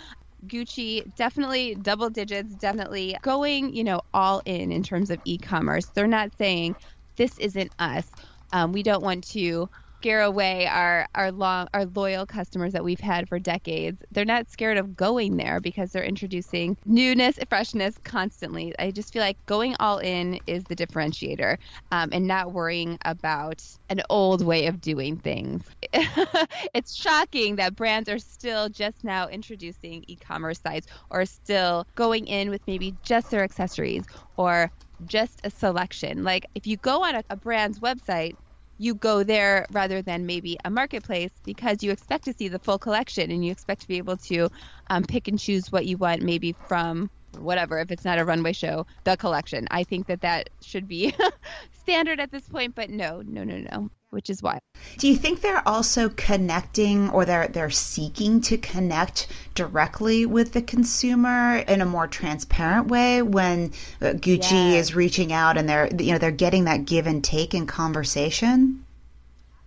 Gucci 0.47 1.03
definitely 1.17 1.75
double 1.75 2.11
digits, 2.11 2.55
definitely 2.55 3.17
going, 3.23 3.75
you 3.75 3.85
know, 3.85 4.01
all 4.15 4.41
in 4.45 4.71
in 4.71 4.83
terms 4.83 5.11
of 5.11 5.21
e 5.25 5.39
commerce. 5.39 5.91
They're 5.95 6.07
not 6.07 6.31
saying 6.39 6.77
this 7.17 7.39
isn't 7.39 7.73
us. 7.79 8.15
Um, 8.53 8.73
we 8.73 8.83
don't 8.83 9.03
want 9.03 9.27
to 9.29 9.69
scare 10.01 10.23
away 10.23 10.67
our 10.67 11.07
our 11.17 11.33
long 11.33 11.67
our 11.75 11.85
loyal 11.87 12.25
customers 12.25 12.73
that 12.73 12.85
we've 12.85 13.01
had 13.01 13.29
for 13.29 13.39
decades. 13.39 14.01
They're 14.13 14.25
not 14.25 14.49
scared 14.49 14.79
of 14.79 14.95
going 14.95 15.37
there 15.37 15.61
because 15.61 15.91
they're 15.91 16.05
introducing 16.05 16.77
newness, 16.85 17.37
and 17.39 17.49
freshness 17.49 17.97
constantly. 18.05 18.73
I 18.79 18.93
just 18.93 19.13
feel 19.13 19.23
like 19.23 19.39
going 19.47 19.75
all 19.81 19.99
in 19.99 20.39
is 20.47 20.65
the 20.65 20.77
differentiator, 20.77 21.57
um, 21.91 22.11
and 22.13 22.27
not 22.29 22.53
worrying 22.53 22.99
about 23.05 23.63
an 23.89 24.01
old 24.09 24.45
way 24.45 24.67
of 24.67 24.81
doing 24.81 25.17
things. 25.17 25.65
it's 25.93 26.95
shocking 26.95 27.57
that 27.57 27.75
brands 27.75 28.09
are 28.09 28.19
still 28.19 28.69
just 28.69 29.03
now 29.03 29.29
introducing 29.29 30.05
e-commerce 30.07 30.61
sites 30.61 30.87
or 31.11 31.25
still 31.27 31.85
going 31.97 32.27
in 32.27 32.51
with 32.51 32.63
maybe 32.67 32.95
just 33.03 33.31
their 33.31 33.43
accessories 33.43 34.05
or 34.37 34.71
just 35.07 35.41
a 35.45 35.51
selection. 35.51 36.23
Like 36.25 36.47
if 36.55 36.67
you 36.67 36.77
go 36.77 37.05
on 37.05 37.17
a, 37.17 37.23
a 37.31 37.37
brand's 37.37 37.81
website 37.81 38.35
you 38.79 38.95
go 38.95 39.23
there 39.23 39.67
rather 39.71 40.03
than 40.03 40.27
maybe 40.27 40.57
a 40.65 40.71
marketplace 40.71 41.33
because 41.45 41.83
you 41.83 41.91
expect 41.91 42.25
to 42.25 42.33
see 42.33 42.49
the 42.49 42.59
full 42.61 42.79
collection 42.79 43.31
and 43.31 43.45
you 43.45 43.53
expect 43.53 43.83
to 43.83 43.89
be 43.89 43.99
able 43.99 44.17
to 44.17 44.49
um, 44.91 45.05
pick 45.05 45.29
and 45.29 45.39
choose 45.39 45.71
what 45.71 45.87
you 45.87 45.97
want 45.97 46.23
maybe 46.23 46.55
from 46.67 47.11
whatever 47.37 47.79
if 47.79 47.91
it's 47.91 48.05
not 48.05 48.19
a 48.19 48.25
runway 48.25 48.53
show 48.53 48.87
the 49.05 49.17
collection. 49.17 49.67
I 49.71 49.85
think 49.85 50.07
that 50.07 50.23
that 50.23 50.51
should 50.63 50.89
be 50.89 51.15
standard 51.73 52.21
at 52.21 52.31
this 52.31 52.49
point 52.49 52.75
but 52.75 52.91
no 52.91 53.23
no 53.27 53.45
no 53.45 53.59
no 53.59 53.91
which 54.11 54.31
is 54.31 54.43
why 54.43 54.59
do 54.99 55.09
you 55.09 55.17
think 55.17 55.41
they're 55.41 55.67
also 55.67 56.09
connecting 56.11 57.11
or 57.11 57.25
they're 57.25 57.49
they're 57.49 57.71
seeking 57.71 58.41
to 58.41 58.57
connect 58.57 59.29
directly 59.55 60.25
with 60.27 60.53
the 60.53 60.63
consumer 60.63 61.57
in 61.57 61.81
a 61.81 61.87
more 61.87 62.07
transparent 62.07 62.89
way 62.89 63.23
when 63.23 63.73
uh, 64.01 64.07
gucci 64.07 64.73
yes. 64.73 64.89
is 64.89 64.95
reaching 64.95 65.33
out 65.33 65.57
and 65.59 65.69
they're 65.69 65.89
you 65.99 66.13
know 66.13 66.19
they're 66.19 66.31
getting 66.31 66.65
that 66.65 66.85
give 66.85 67.07
and 67.07 67.23
take 67.23 67.55
in 67.55 67.67
conversation 67.67 68.85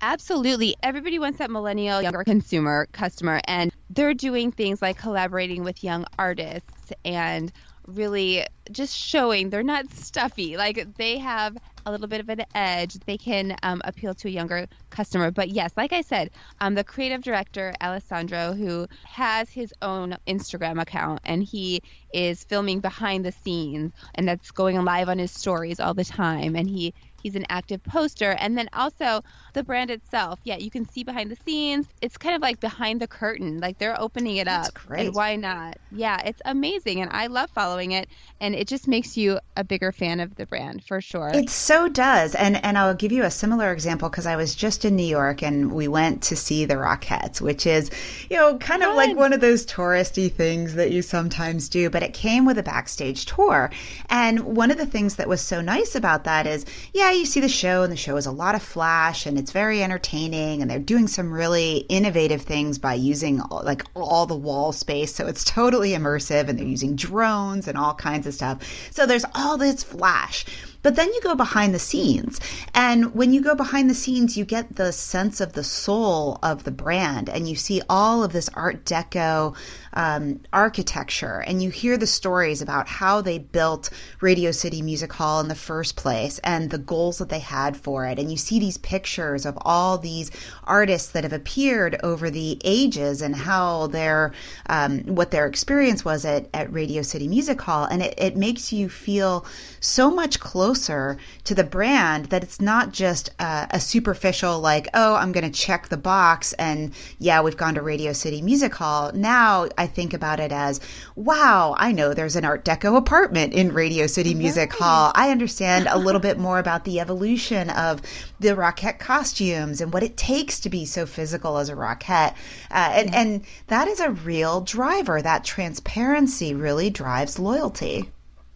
Absolutely. 0.03 0.75
Everybody 0.81 1.19
wants 1.19 1.37
that 1.37 1.51
millennial 1.51 2.01
younger 2.01 2.23
consumer 2.23 2.87
customer 2.91 3.39
and 3.45 3.71
they're 3.91 4.15
doing 4.15 4.51
things 4.51 4.81
like 4.81 4.97
collaborating 4.97 5.63
with 5.63 5.83
young 5.83 6.05
artists 6.17 6.91
and 7.05 7.51
really 7.85 8.45
just 8.71 8.97
showing 8.97 9.49
they're 9.49 9.63
not 9.63 9.91
stuffy. 9.91 10.57
Like 10.57 10.95
they 10.97 11.19
have 11.19 11.55
a 11.85 11.91
little 11.91 12.07
bit 12.07 12.19
of 12.19 12.29
an 12.29 12.43
edge. 12.53 12.93
They 13.05 13.17
can 13.17 13.55
um, 13.63 13.81
appeal 13.83 14.13
to 14.15 14.27
a 14.27 14.31
younger 14.31 14.67
customer. 14.89 15.31
But 15.31 15.49
yes, 15.49 15.71
like 15.75 15.93
I 15.93 16.01
said, 16.01 16.31
um, 16.59 16.75
the 16.75 16.83
creative 16.83 17.21
director, 17.21 17.73
Alessandro, 17.81 18.53
who 18.53 18.87
has 19.05 19.49
his 19.49 19.73
own 19.81 20.17
Instagram 20.27 20.81
account 20.81 21.21
and 21.23 21.43
he 21.43 21.81
is 22.13 22.43
filming 22.43 22.79
behind 22.79 23.25
the 23.25 23.31
scenes 23.31 23.93
and 24.15 24.27
that's 24.27 24.51
going 24.51 24.83
live 24.83 25.09
on 25.09 25.17
his 25.17 25.31
stories 25.31 25.79
all 25.79 25.93
the 25.93 26.05
time. 26.05 26.55
And 26.55 26.69
he 26.69 26.93
He's 27.21 27.35
an 27.35 27.45
active 27.49 27.83
poster. 27.83 28.31
And 28.31 28.57
then 28.57 28.69
also 28.73 29.21
the 29.53 29.63
brand 29.63 29.91
itself. 29.91 30.39
Yeah, 30.43 30.57
you 30.57 30.69
can 30.71 30.85
see 30.85 31.03
behind 31.03 31.31
the 31.31 31.35
scenes. 31.35 31.87
It's 32.01 32.17
kind 32.17 32.35
of 32.35 32.41
like 32.41 32.59
behind 32.59 33.01
the 33.01 33.07
curtain. 33.07 33.59
Like 33.59 33.77
they're 33.77 33.99
opening 33.99 34.37
it 34.37 34.45
That's 34.45 34.69
up. 34.69 34.73
Great. 34.73 35.07
And 35.07 35.15
why 35.15 35.35
not? 35.35 35.77
Yeah, 35.89 36.21
it's 36.25 36.41
amazing. 36.45 37.01
And 37.01 37.11
I 37.11 37.27
love 37.27 37.49
following 37.51 37.91
it. 37.91 38.09
And 38.39 38.55
it 38.55 38.67
just 38.67 38.87
makes 38.87 39.17
you 39.17 39.39
a 39.55 39.63
bigger 39.63 39.91
fan 39.91 40.19
of 40.19 40.35
the 40.35 40.45
brand 40.47 40.83
for 40.83 41.01
sure. 41.01 41.29
It 41.33 41.49
so 41.49 41.87
does. 41.87 42.35
And 42.35 42.63
and 42.63 42.77
I'll 42.77 42.93
give 42.95 43.11
you 43.11 43.23
a 43.23 43.31
similar 43.31 43.71
example 43.71 44.09
because 44.09 44.25
I 44.25 44.35
was 44.35 44.55
just 44.55 44.85
in 44.85 44.95
New 44.95 45.03
York 45.03 45.41
and 45.41 45.71
we 45.71 45.87
went 45.87 46.21
to 46.23 46.35
see 46.35 46.65
the 46.65 46.75
Rockettes, 46.75 47.41
which 47.41 47.65
is, 47.65 47.89
you 48.29 48.37
know, 48.37 48.57
kind 48.57 48.81
Fun. 48.81 48.91
of 48.91 48.95
like 48.95 49.15
one 49.15 49.33
of 49.33 49.41
those 49.41 49.65
touristy 49.65 50.31
things 50.31 50.75
that 50.75 50.91
you 50.91 51.01
sometimes 51.01 51.69
do, 51.69 51.89
but 51.89 52.03
it 52.03 52.13
came 52.13 52.45
with 52.45 52.57
a 52.57 52.63
backstage 52.63 53.25
tour. 53.25 53.71
And 54.09 54.41
one 54.41 54.71
of 54.71 54.77
the 54.77 54.85
things 54.85 55.15
that 55.15 55.27
was 55.29 55.41
so 55.41 55.61
nice 55.61 55.95
about 55.95 56.23
that 56.25 56.47
is, 56.47 56.65
yeah, 56.93 57.11
you 57.11 57.25
see 57.25 57.39
the 57.39 57.49
show, 57.49 57.83
and 57.83 57.91
the 57.91 57.97
show 57.97 58.17
is 58.17 58.25
a 58.25 58.31
lot 58.31 58.55
of 58.55 58.61
flash 58.61 59.25
and 59.25 59.37
it's 59.41 59.51
very 59.51 59.81
entertaining, 59.81 60.61
and 60.61 60.69
they're 60.69 60.77
doing 60.77 61.07
some 61.07 61.33
really 61.33 61.77
innovative 61.89 62.43
things 62.43 62.77
by 62.77 62.93
using 62.93 63.41
like 63.49 63.83
all 63.95 64.27
the 64.27 64.35
wall 64.35 64.71
space. 64.71 65.15
So 65.15 65.25
it's 65.25 65.43
totally 65.43 65.93
immersive, 65.93 66.47
and 66.47 66.59
they're 66.59 66.67
using 66.67 66.95
drones 66.95 67.67
and 67.67 67.75
all 67.75 67.95
kinds 67.95 68.27
of 68.27 68.35
stuff. 68.35 68.63
So 68.91 69.07
there's 69.07 69.25
all 69.33 69.57
this 69.57 69.81
flash. 69.81 70.45
But 70.83 70.95
then 70.95 71.09
you 71.09 71.21
go 71.21 71.35
behind 71.35 71.73
the 71.73 71.79
scenes. 71.79 72.39
And 72.73 73.13
when 73.13 73.33
you 73.33 73.41
go 73.41 73.55
behind 73.55 73.89
the 73.89 73.95
scenes, 73.95 74.37
you 74.37 74.45
get 74.45 74.75
the 74.75 74.91
sense 74.91 75.39
of 75.41 75.53
the 75.53 75.63
soul 75.63 76.39
of 76.41 76.63
the 76.63 76.71
brand 76.71 77.29
and 77.29 77.47
you 77.47 77.55
see 77.55 77.81
all 77.87 78.23
of 78.23 78.33
this 78.33 78.49
Art 78.49 78.83
Deco 78.85 79.55
um, 79.93 80.39
architecture 80.53 81.43
and 81.45 81.61
you 81.61 81.69
hear 81.69 81.97
the 81.97 82.07
stories 82.07 82.61
about 82.61 82.87
how 82.87 83.21
they 83.21 83.37
built 83.37 83.89
Radio 84.21 84.51
City 84.51 84.81
Music 84.81 85.11
Hall 85.11 85.39
in 85.39 85.47
the 85.47 85.55
first 85.55 85.95
place 85.95 86.39
and 86.39 86.69
the 86.69 86.77
goals 86.77 87.17
that 87.17 87.29
they 87.29 87.39
had 87.39 87.75
for 87.75 88.05
it. 88.05 88.19
And 88.19 88.31
you 88.31 88.37
see 88.37 88.59
these 88.59 88.77
pictures 88.77 89.45
of 89.45 89.57
all 89.61 89.97
these 89.97 90.31
artists 90.63 91.11
that 91.11 91.23
have 91.23 91.33
appeared 91.33 91.99
over 92.03 92.29
the 92.29 92.59
ages 92.63 93.21
and 93.21 93.35
how 93.35 93.87
their 93.87 94.33
um, 94.67 95.01
what 95.01 95.31
their 95.31 95.47
experience 95.47 96.05
was 96.05 96.25
at, 96.25 96.49
at 96.53 96.71
Radio 96.71 97.01
City 97.01 97.27
Music 97.27 97.59
Hall. 97.61 97.85
And 97.85 98.01
it, 98.01 98.13
it 98.17 98.37
makes 98.37 98.71
you 98.71 98.89
feel 98.89 99.45
so 99.79 100.11
much 100.11 100.39
closer 100.39 101.17
to 101.43 101.55
the 101.55 101.63
brand 101.63 102.25
that 102.25 102.43
it's 102.43 102.61
not 102.61 102.91
just 102.91 103.29
a, 103.39 103.67
a 103.71 103.79
superficial 103.79 104.59
like, 104.59 104.87
oh, 104.93 105.15
I'm 105.15 105.31
going 105.31 105.49
to 105.49 105.59
check 105.59 105.89
the 105.89 105.97
box 105.97 106.53
and 106.53 106.93
yeah, 107.19 107.41
we've 107.41 107.57
gone 107.57 107.75
to 107.75 107.81
Radio 107.81 108.13
City 108.13 108.41
Music 108.41 108.73
Hall. 108.73 109.11
Now 109.13 109.67
I 109.81 109.87
think 109.87 110.13
about 110.13 110.39
it 110.39 110.51
as, 110.51 110.79
wow, 111.15 111.73
I 111.75 111.91
know 111.91 112.13
there's 112.13 112.35
an 112.35 112.45
Art 112.45 112.63
Deco 112.63 112.95
apartment 112.95 113.53
in 113.53 113.73
Radio 113.73 114.05
City 114.05 114.35
Music 114.35 114.71
Hall. 114.71 115.11
I 115.15 115.31
understand 115.31 115.87
a 115.89 115.97
little 115.97 116.21
bit 116.29 116.37
more 116.37 116.59
about 116.59 116.83
the 116.83 116.99
evolution 116.99 117.71
of 117.71 118.03
the 118.39 118.49
Rockette 118.49 118.99
costumes 118.99 119.81
and 119.81 119.91
what 119.91 120.03
it 120.03 120.17
takes 120.17 120.59
to 120.59 120.69
be 120.69 120.85
so 120.85 121.07
physical 121.07 121.57
as 121.57 121.69
a 121.69 121.73
Rockette. 121.73 122.35
Uh, 122.69 122.91
and, 122.93 123.15
and 123.15 123.45
that 123.67 123.87
is 123.87 123.99
a 123.99 124.11
real 124.11 124.61
driver. 124.61 125.19
That 125.19 125.43
transparency 125.43 126.53
really 126.53 126.91
drives 126.91 127.39
loyalty. 127.39 128.11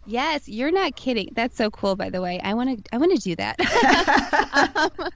Yes, 0.06 0.48
you're 0.48 0.70
not 0.70 0.94
kidding. 0.94 1.30
That's 1.32 1.56
so 1.56 1.72
cool, 1.72 1.96
by 1.96 2.10
the 2.10 2.22
way. 2.22 2.38
I 2.38 2.54
want 2.54 2.84
to, 2.84 2.94
I 2.94 2.98
want 2.98 3.16
to 3.16 3.18
do 3.18 3.34
that. 3.34 3.58
um, 4.76 5.08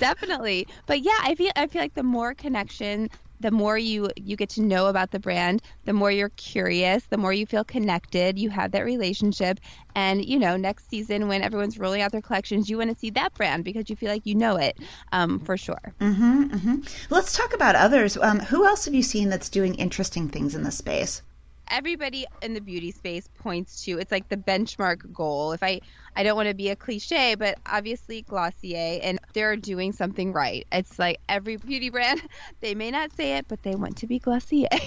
definitely. 0.00 0.66
But 0.86 1.02
yeah, 1.02 1.18
I 1.20 1.36
feel, 1.36 1.52
I 1.54 1.68
feel 1.68 1.82
like 1.82 1.94
the 1.94 2.02
more 2.02 2.34
connection 2.34 3.10
the 3.42 3.50
more 3.50 3.76
you 3.76 4.10
you 4.16 4.36
get 4.36 4.48
to 4.48 4.62
know 4.62 4.86
about 4.86 5.10
the 5.10 5.18
brand 5.18 5.60
the 5.84 5.92
more 5.92 6.10
you're 6.10 6.30
curious 6.30 7.04
the 7.10 7.16
more 7.16 7.32
you 7.32 7.44
feel 7.46 7.64
connected 7.64 8.38
you 8.38 8.50
have 8.50 8.72
that 8.72 8.84
relationship. 8.84 9.60
And 9.94 10.24
you 10.24 10.38
know 10.38 10.56
next 10.56 10.88
season 10.88 11.28
when 11.28 11.42
everyone's 11.42 11.78
rolling 11.78 12.00
out 12.00 12.12
their 12.12 12.22
collections 12.22 12.70
you 12.70 12.78
want 12.78 12.90
to 12.90 12.98
see 12.98 13.10
that 13.10 13.34
brand 13.34 13.64
because 13.64 13.90
you 13.90 13.96
feel 13.96 14.10
like 14.10 14.24
you 14.24 14.34
know 14.34 14.56
it 14.56 14.78
um, 15.12 15.38
for 15.40 15.56
sure. 15.56 15.94
Mm-hmm, 16.00 16.44
mm-hmm. 16.44 16.76
let's 17.10 17.36
talk 17.36 17.52
about 17.54 17.74
others. 17.74 18.16
Um, 18.16 18.40
who 18.40 18.66
else 18.66 18.86
have 18.86 18.94
you 18.94 19.02
seen 19.02 19.28
that's 19.28 19.48
doing 19.48 19.74
interesting 19.74 20.28
things 20.28 20.54
in 20.54 20.62
this 20.62 20.78
space 20.78 21.22
everybody 21.72 22.26
in 22.42 22.54
the 22.54 22.60
beauty 22.60 22.92
space 22.92 23.26
points 23.34 23.84
to 23.84 23.98
it's 23.98 24.12
like 24.12 24.28
the 24.28 24.36
benchmark 24.36 25.10
goal. 25.12 25.52
If 25.52 25.62
i 25.62 25.80
i 26.16 26.22
don't 26.22 26.36
want 26.36 26.48
to 26.50 26.54
be 26.54 26.68
a 26.68 26.76
cliche 26.76 27.34
but 27.34 27.56
obviously 27.66 28.22
glossier 28.22 29.00
and 29.02 29.18
they're 29.34 29.56
doing 29.56 29.92
something 29.92 30.32
right. 30.32 30.66
It's 30.72 30.98
like 30.98 31.18
every 31.28 31.56
beauty 31.56 31.90
brand 31.90 32.20
they 32.62 32.74
may 32.74 32.90
not 32.92 33.12
say 33.12 33.38
it 33.38 33.46
but 33.48 33.62
they 33.64 33.74
want 33.74 33.96
to 33.98 34.06
be 34.06 34.20
glossier. 34.20 34.68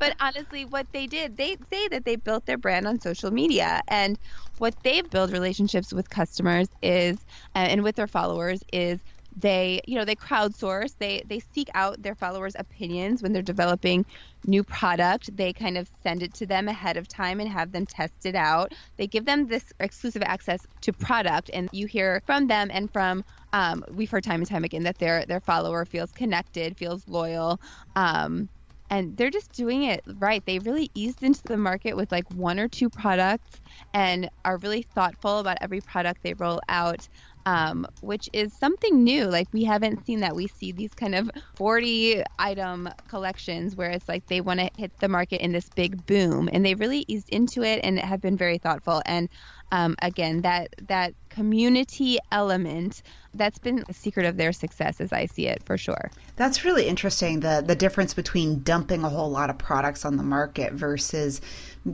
But 0.00 0.14
honestly 0.20 0.64
what 0.64 0.86
they 0.92 1.06
did 1.06 1.36
they 1.36 1.56
say 1.70 1.88
that 1.88 2.04
they 2.04 2.16
built 2.16 2.46
their 2.46 2.58
brand 2.58 2.86
on 2.86 3.00
social 3.00 3.30
media 3.30 3.80
and 3.88 4.18
what 4.58 4.74
they've 4.82 5.08
built 5.10 5.30
relationships 5.32 5.92
with 5.92 6.08
customers 6.10 6.68
is 6.82 7.24
uh, 7.54 7.58
and 7.58 7.82
with 7.82 7.96
their 7.96 8.06
followers 8.08 8.60
is 8.72 9.00
they 9.36 9.80
you 9.86 9.96
know 9.96 10.04
they 10.04 10.16
crowdsource 10.16 10.92
they 10.98 11.22
they 11.26 11.40
seek 11.40 11.68
out 11.74 12.02
their 12.02 12.14
followers 12.14 12.54
opinions 12.58 13.22
when 13.22 13.32
they're 13.32 13.42
developing 13.42 14.04
new 14.46 14.64
product. 14.64 15.36
They 15.36 15.52
kind 15.52 15.76
of 15.78 15.88
send 16.02 16.22
it 16.22 16.34
to 16.34 16.46
them 16.46 16.68
ahead 16.68 16.96
of 16.96 17.08
time 17.08 17.40
and 17.40 17.48
have 17.50 17.72
them 17.72 17.86
test 17.86 18.24
it 18.24 18.34
out. 18.34 18.72
They 18.98 19.06
give 19.06 19.26
them 19.26 19.48
this 19.48 19.72
exclusive 19.80 20.22
access 20.22 20.66
to 20.82 20.92
product 20.92 21.50
and 21.52 21.68
you 21.72 21.86
hear 21.86 22.22
from 22.26 22.46
them 22.48 22.70
and 22.72 22.90
from 22.92 23.22
um, 23.52 23.84
we've 23.90 24.10
heard 24.10 24.24
time 24.24 24.40
and 24.40 24.48
time 24.48 24.64
again 24.64 24.84
that 24.84 24.98
their 24.98 25.24
their 25.26 25.40
follower 25.40 25.84
feels 25.84 26.12
connected 26.12 26.76
feels 26.78 27.06
loyal 27.08 27.60
um, 27.96 28.48
and 28.90 29.16
they're 29.16 29.30
just 29.30 29.52
doing 29.52 29.82
it 29.84 30.00
right. 30.18 30.44
They 30.46 30.60
really 30.60 30.90
eased 30.94 31.22
into 31.22 31.42
the 31.44 31.56
market 31.56 31.96
with 31.96 32.12
like 32.12 32.30
one 32.30 32.58
or 32.60 32.68
two 32.68 32.88
products 32.88 33.60
and 33.92 34.28
are 34.44 34.58
really 34.58 34.82
thoughtful 34.94 35.40
about 35.40 35.58
every 35.60 35.80
product 35.80 36.22
they 36.22 36.34
roll 36.34 36.60
out 36.68 37.08
um, 37.46 37.86
which 38.00 38.28
is 38.32 38.52
something 38.54 39.04
new. 39.04 39.26
Like 39.26 39.48
we 39.52 39.64
haven't 39.64 40.04
seen 40.04 40.20
that. 40.20 40.36
We 40.36 40.48
see 40.48 40.72
these 40.72 40.94
kind 40.94 41.14
of 41.14 41.30
40 41.56 42.22
item 42.38 42.88
collections 43.08 43.76
where 43.76 43.90
it's 43.90 44.08
like 44.08 44.26
they 44.28 44.40
want 44.42 44.60
to 44.60 44.70
hit 44.76 44.92
the 45.00 45.08
market 45.08 45.40
in 45.42 45.52
this 45.52 45.70
big 45.70 46.04
boom, 46.06 46.50
and 46.52 46.66
they 46.66 46.74
really 46.74 47.04
eased 47.08 47.30
into 47.30 47.62
it 47.62 47.80
and 47.84 47.98
have 48.00 48.20
been 48.20 48.36
very 48.36 48.58
thoughtful. 48.58 49.02
And 49.06 49.30
um, 49.72 49.96
again, 50.02 50.42
that 50.42 50.68
that 50.88 51.14
community 51.30 52.18
element 52.32 53.02
that's 53.36 53.58
been 53.58 53.84
the 53.86 53.94
secret 53.94 54.26
of 54.26 54.36
their 54.36 54.52
success 54.52 55.00
as 55.00 55.12
I 55.12 55.26
see 55.26 55.46
it 55.46 55.62
for 55.64 55.76
sure. 55.76 56.10
That's 56.36 56.64
really 56.64 56.86
interesting 56.86 57.40
the 57.40 57.62
the 57.66 57.74
difference 57.74 58.14
between 58.14 58.62
dumping 58.62 59.04
a 59.04 59.08
whole 59.08 59.30
lot 59.30 59.50
of 59.50 59.58
products 59.58 60.04
on 60.04 60.16
the 60.16 60.22
market 60.22 60.72
versus 60.72 61.40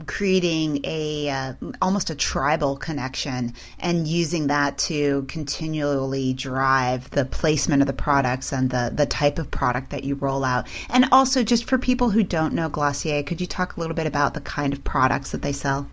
creating 0.05 0.81
a 0.83 1.29
uh, 1.29 1.53
almost 1.81 2.09
a 2.09 2.15
tribal 2.15 2.75
connection 2.75 3.53
and 3.79 4.07
using 4.07 4.47
that 4.47 4.77
to 4.77 5.23
continually 5.27 6.33
drive 6.33 7.09
the 7.11 7.25
placement 7.25 7.81
of 7.81 7.87
the 7.87 7.93
products 7.93 8.51
and 8.51 8.69
the 8.69 8.91
the 8.93 9.05
type 9.05 9.39
of 9.39 9.51
product 9.51 9.89
that 9.91 10.03
you 10.03 10.15
roll 10.15 10.43
out. 10.43 10.67
And 10.89 11.05
also 11.11 11.43
just 11.43 11.65
for 11.65 11.77
people 11.77 12.09
who 12.09 12.23
don't 12.23 12.53
know 12.53 12.69
Glossier, 12.69 13.23
could 13.23 13.39
you 13.39 13.47
talk 13.47 13.75
a 13.75 13.79
little 13.79 13.95
bit 13.95 14.07
about 14.07 14.33
the 14.33 14.41
kind 14.41 14.73
of 14.73 14.83
products 14.83 15.31
that 15.31 15.41
they 15.41 15.53
sell? 15.53 15.87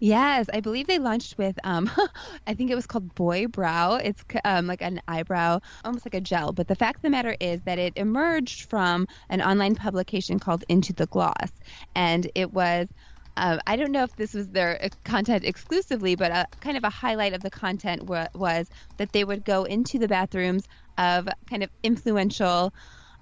Yes, 0.00 0.46
I 0.52 0.60
believe 0.60 0.86
they 0.86 0.98
launched 1.00 1.36
with, 1.38 1.58
um, 1.64 1.90
I 2.46 2.54
think 2.54 2.70
it 2.70 2.76
was 2.76 2.86
called 2.86 3.14
Boy 3.14 3.46
Brow. 3.48 3.94
It's 3.96 4.22
um, 4.44 4.66
like 4.66 4.80
an 4.82 5.00
eyebrow, 5.08 5.58
almost 5.84 6.06
like 6.06 6.14
a 6.14 6.20
gel. 6.20 6.52
But 6.52 6.68
the 6.68 6.76
fact 6.76 6.98
of 6.98 7.02
the 7.02 7.10
matter 7.10 7.36
is 7.40 7.62
that 7.64 7.78
it 7.78 7.94
emerged 7.96 8.70
from 8.70 9.06
an 9.28 9.42
online 9.42 9.74
publication 9.74 10.38
called 10.38 10.64
Into 10.68 10.92
the 10.92 11.06
Gloss. 11.08 11.50
And 11.96 12.30
it 12.34 12.52
was 12.52 12.88
Um, 13.36 13.60
I 13.66 13.76
don't 13.76 13.92
know 13.92 14.02
if 14.04 14.14
this 14.16 14.34
was 14.34 14.48
their 14.48 14.82
uh, 14.84 14.88
content 15.04 15.44
exclusively, 15.44 16.14
but 16.16 16.32
a, 16.32 16.46
kind 16.60 16.76
of 16.76 16.84
a 16.84 16.90
highlight 16.90 17.34
of 17.34 17.42
the 17.42 17.50
content 17.50 18.04
wa- 18.04 18.26
was 18.34 18.68
that 18.98 19.12
they 19.12 19.24
would 19.24 19.44
go 19.44 19.62
into 19.64 19.98
the 19.98 20.08
bathrooms 20.08 20.64
of 20.98 21.28
kind 21.48 21.62
of 21.62 21.70
influential 21.84 22.72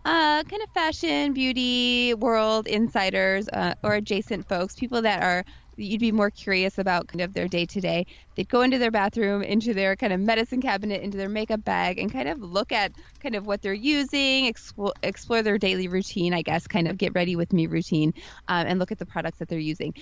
uh, 0.05 0.45
kind 0.45 0.63
of 0.63 0.71
fashion, 0.73 1.33
beauty, 1.33 2.15
world 2.15 2.67
insiders 2.69 3.49
uh, 3.53 3.75
or 3.83 3.95
adjacent 3.95 4.47
folks, 4.49 4.75
people 4.75 5.03
that 5.03 5.23
are 5.23 5.43
you'd 5.77 6.01
be 6.01 6.13
more 6.13 6.31
curious 6.31 6.79
about 6.79 7.09
kind 7.09 7.21
of 7.21 7.35
their 7.35 7.49
day 7.49 7.67
to 7.67 7.81
day. 7.81 8.07
They'd 8.35 8.49
go 8.49 8.63
into 8.63 8.79
their 8.79 8.91
bathroom, 8.91 9.43
into 9.43 9.75
their 9.75 9.97
kind 9.97 10.13
of 10.13 10.21
medicine 10.21 10.61
cabinet, 10.61 11.03
into 11.03 11.19
their 11.19 11.29
makeup 11.29 11.65
bag, 11.65 11.99
and 11.99 12.13
kind 12.13 12.29
of 12.29 12.39
look 12.41 12.73
at 12.73 12.93
kind 13.21 13.35
of 13.35 13.47
what 13.47 13.63
they're 13.63 13.75
using, 13.75 14.47
explore, 14.47 14.93
explore 15.03 15.43
their 15.43 15.59
daily 15.59 15.89
routine, 15.89 16.35
I 16.35 16.43
guess, 16.43 16.67
kind 16.67 16.89
of 16.89 16.99
get 16.99 17.15
ready 17.15 17.37
with 17.37 17.53
me 17.53 17.67
routine, 17.67 18.13
um, 18.49 18.67
and 18.67 18.79
look 18.79 18.93
at 18.93 18.99
the 18.99 19.07
products 19.07 19.39
that 19.39 19.49
they're 19.49 19.59
using. 19.59 19.93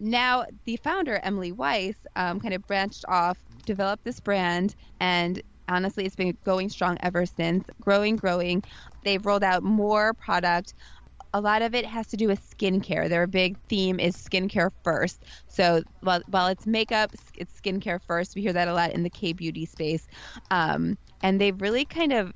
Now, 0.00 0.44
the 0.64 0.76
founder, 0.82 1.20
Emily 1.22 1.52
Weiss, 1.52 1.96
um, 2.16 2.40
kind 2.40 2.54
of 2.54 2.66
branched 2.66 3.04
off, 3.08 3.38
developed 3.64 4.04
this 4.04 4.20
brand, 4.20 4.74
and 5.00 5.40
honestly, 5.68 6.04
it's 6.04 6.16
been 6.16 6.36
going 6.44 6.68
strong 6.68 6.96
ever 7.00 7.24
since, 7.24 7.64
growing, 7.80 8.16
growing. 8.16 8.62
They've 9.04 9.24
rolled 9.24 9.44
out 9.44 9.62
more 9.62 10.12
product 10.14 10.74
a 11.32 11.40
lot 11.40 11.62
of 11.62 11.74
it 11.74 11.86
has 11.86 12.08
to 12.08 12.16
do 12.16 12.28
with 12.28 12.40
skincare. 12.40 13.08
Their 13.08 13.26
big 13.26 13.56
theme 13.68 13.98
is 13.98 14.16
skincare 14.16 14.70
first. 14.84 15.24
So 15.48 15.82
while, 16.00 16.22
while 16.26 16.48
it's 16.48 16.66
makeup, 16.66 17.14
it's 17.34 17.58
skincare 17.60 18.00
first. 18.06 18.34
We 18.34 18.42
hear 18.42 18.52
that 18.52 18.68
a 18.68 18.74
lot 18.74 18.92
in 18.92 19.02
the 19.02 19.10
K 19.10 19.32
beauty 19.32 19.66
space. 19.66 20.06
Um, 20.50 20.98
and 21.22 21.40
they've 21.40 21.60
really 21.60 21.84
kind 21.84 22.12
of 22.12 22.32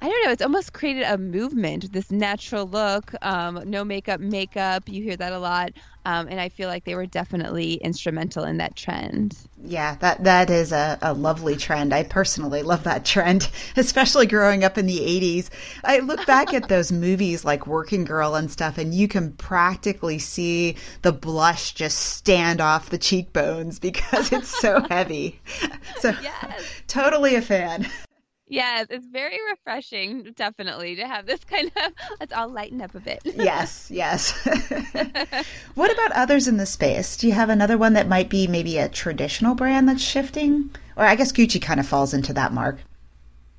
I 0.00 0.08
don't 0.08 0.24
know. 0.24 0.30
It's 0.30 0.42
almost 0.42 0.72
created 0.72 1.02
a 1.02 1.18
movement, 1.18 1.92
this 1.92 2.12
natural 2.12 2.68
look, 2.68 3.12
um, 3.22 3.60
no 3.66 3.84
makeup, 3.84 4.20
makeup. 4.20 4.88
You 4.88 5.02
hear 5.02 5.16
that 5.16 5.32
a 5.32 5.40
lot, 5.40 5.72
um, 6.04 6.28
and 6.28 6.40
I 6.40 6.50
feel 6.50 6.68
like 6.68 6.84
they 6.84 6.94
were 6.94 7.06
definitely 7.06 7.74
instrumental 7.74 8.44
in 8.44 8.58
that 8.58 8.76
trend. 8.76 9.36
Yeah, 9.64 9.96
that 9.96 10.22
that 10.22 10.50
is 10.50 10.70
a, 10.70 10.98
a 11.02 11.12
lovely 11.14 11.56
trend. 11.56 11.92
I 11.92 12.04
personally 12.04 12.62
love 12.62 12.84
that 12.84 13.04
trend, 13.04 13.50
especially 13.76 14.26
growing 14.26 14.62
up 14.62 14.78
in 14.78 14.86
the 14.86 15.00
'80s. 15.00 15.50
I 15.82 15.98
look 15.98 16.24
back 16.26 16.54
at 16.54 16.68
those 16.68 16.92
movies 17.08 17.44
like 17.44 17.66
Working 17.66 18.04
Girl 18.04 18.36
and 18.36 18.50
stuff, 18.50 18.78
and 18.78 18.94
you 18.94 19.08
can 19.08 19.32
practically 19.32 20.20
see 20.20 20.76
the 21.02 21.12
blush 21.12 21.74
just 21.74 21.98
stand 21.98 22.60
off 22.60 22.90
the 22.90 22.98
cheekbones 22.98 23.78
because 23.80 24.30
it's 24.30 24.48
so 24.48 24.80
heavy. 24.88 25.40
So, 25.98 26.14
yes. 26.22 26.82
totally 26.86 27.34
a 27.34 27.42
fan. 27.42 27.88
Yes, 28.48 28.86
it's 28.88 29.06
very 29.06 29.38
refreshing, 29.50 30.32
definitely, 30.34 30.96
to 30.96 31.06
have 31.06 31.26
this 31.26 31.44
kind 31.44 31.70
of 31.76 31.92
let's 32.18 32.32
all 32.32 32.48
lighten 32.48 32.80
up 32.80 32.94
a 32.94 33.00
bit. 33.00 33.20
yes, 33.36 33.90
yes. 33.90 34.30
what 35.74 35.92
about 35.92 36.12
others 36.12 36.48
in 36.48 36.56
the 36.56 36.66
space? 36.66 37.16
Do 37.16 37.26
you 37.26 37.34
have 37.34 37.50
another 37.50 37.76
one 37.76 37.92
that 37.92 38.08
might 38.08 38.30
be 38.30 38.46
maybe 38.46 38.78
a 38.78 38.88
traditional 38.88 39.54
brand 39.54 39.88
that's 39.88 40.02
shifting? 40.02 40.70
Or 40.96 41.04
I 41.04 41.14
guess 41.14 41.30
Gucci 41.30 41.60
kind 41.60 41.78
of 41.78 41.86
falls 41.86 42.14
into 42.14 42.32
that 42.32 42.52
mark. 42.52 42.78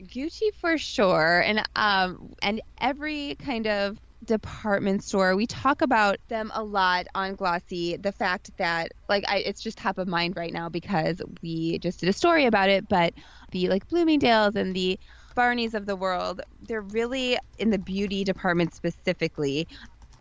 Gucci 0.01 0.53
for 0.59 0.77
sure, 0.77 1.41
and 1.41 1.61
um, 1.75 2.33
and 2.41 2.61
every 2.79 3.35
kind 3.35 3.67
of 3.67 3.99
department 4.29 5.03
store. 5.03 5.35
We 5.35 5.47
talk 5.47 5.81
about 5.81 6.17
them 6.29 6.51
a 6.53 6.63
lot 6.63 7.07
on 7.15 7.33
Glossy. 7.33 7.97
The 7.97 8.11
fact 8.11 8.51
that 8.57 8.91
like 9.09 9.25
I, 9.27 9.39
it's 9.39 9.59
just 9.59 9.79
top 9.79 9.97
of 9.97 10.07
mind 10.07 10.35
right 10.37 10.53
now 10.53 10.69
because 10.69 11.19
we 11.41 11.79
just 11.79 11.99
did 11.99 12.09
a 12.09 12.13
story 12.13 12.45
about 12.45 12.69
it. 12.69 12.87
But 12.87 13.15
the 13.51 13.67
like 13.69 13.87
Bloomingdale's 13.89 14.55
and 14.55 14.75
the 14.75 14.99
Barneys 15.35 15.73
of 15.73 15.87
the 15.87 15.95
world, 15.95 16.41
they're 16.61 16.81
really 16.81 17.39
in 17.57 17.71
the 17.71 17.79
beauty 17.79 18.23
department 18.23 18.73
specifically. 18.73 19.67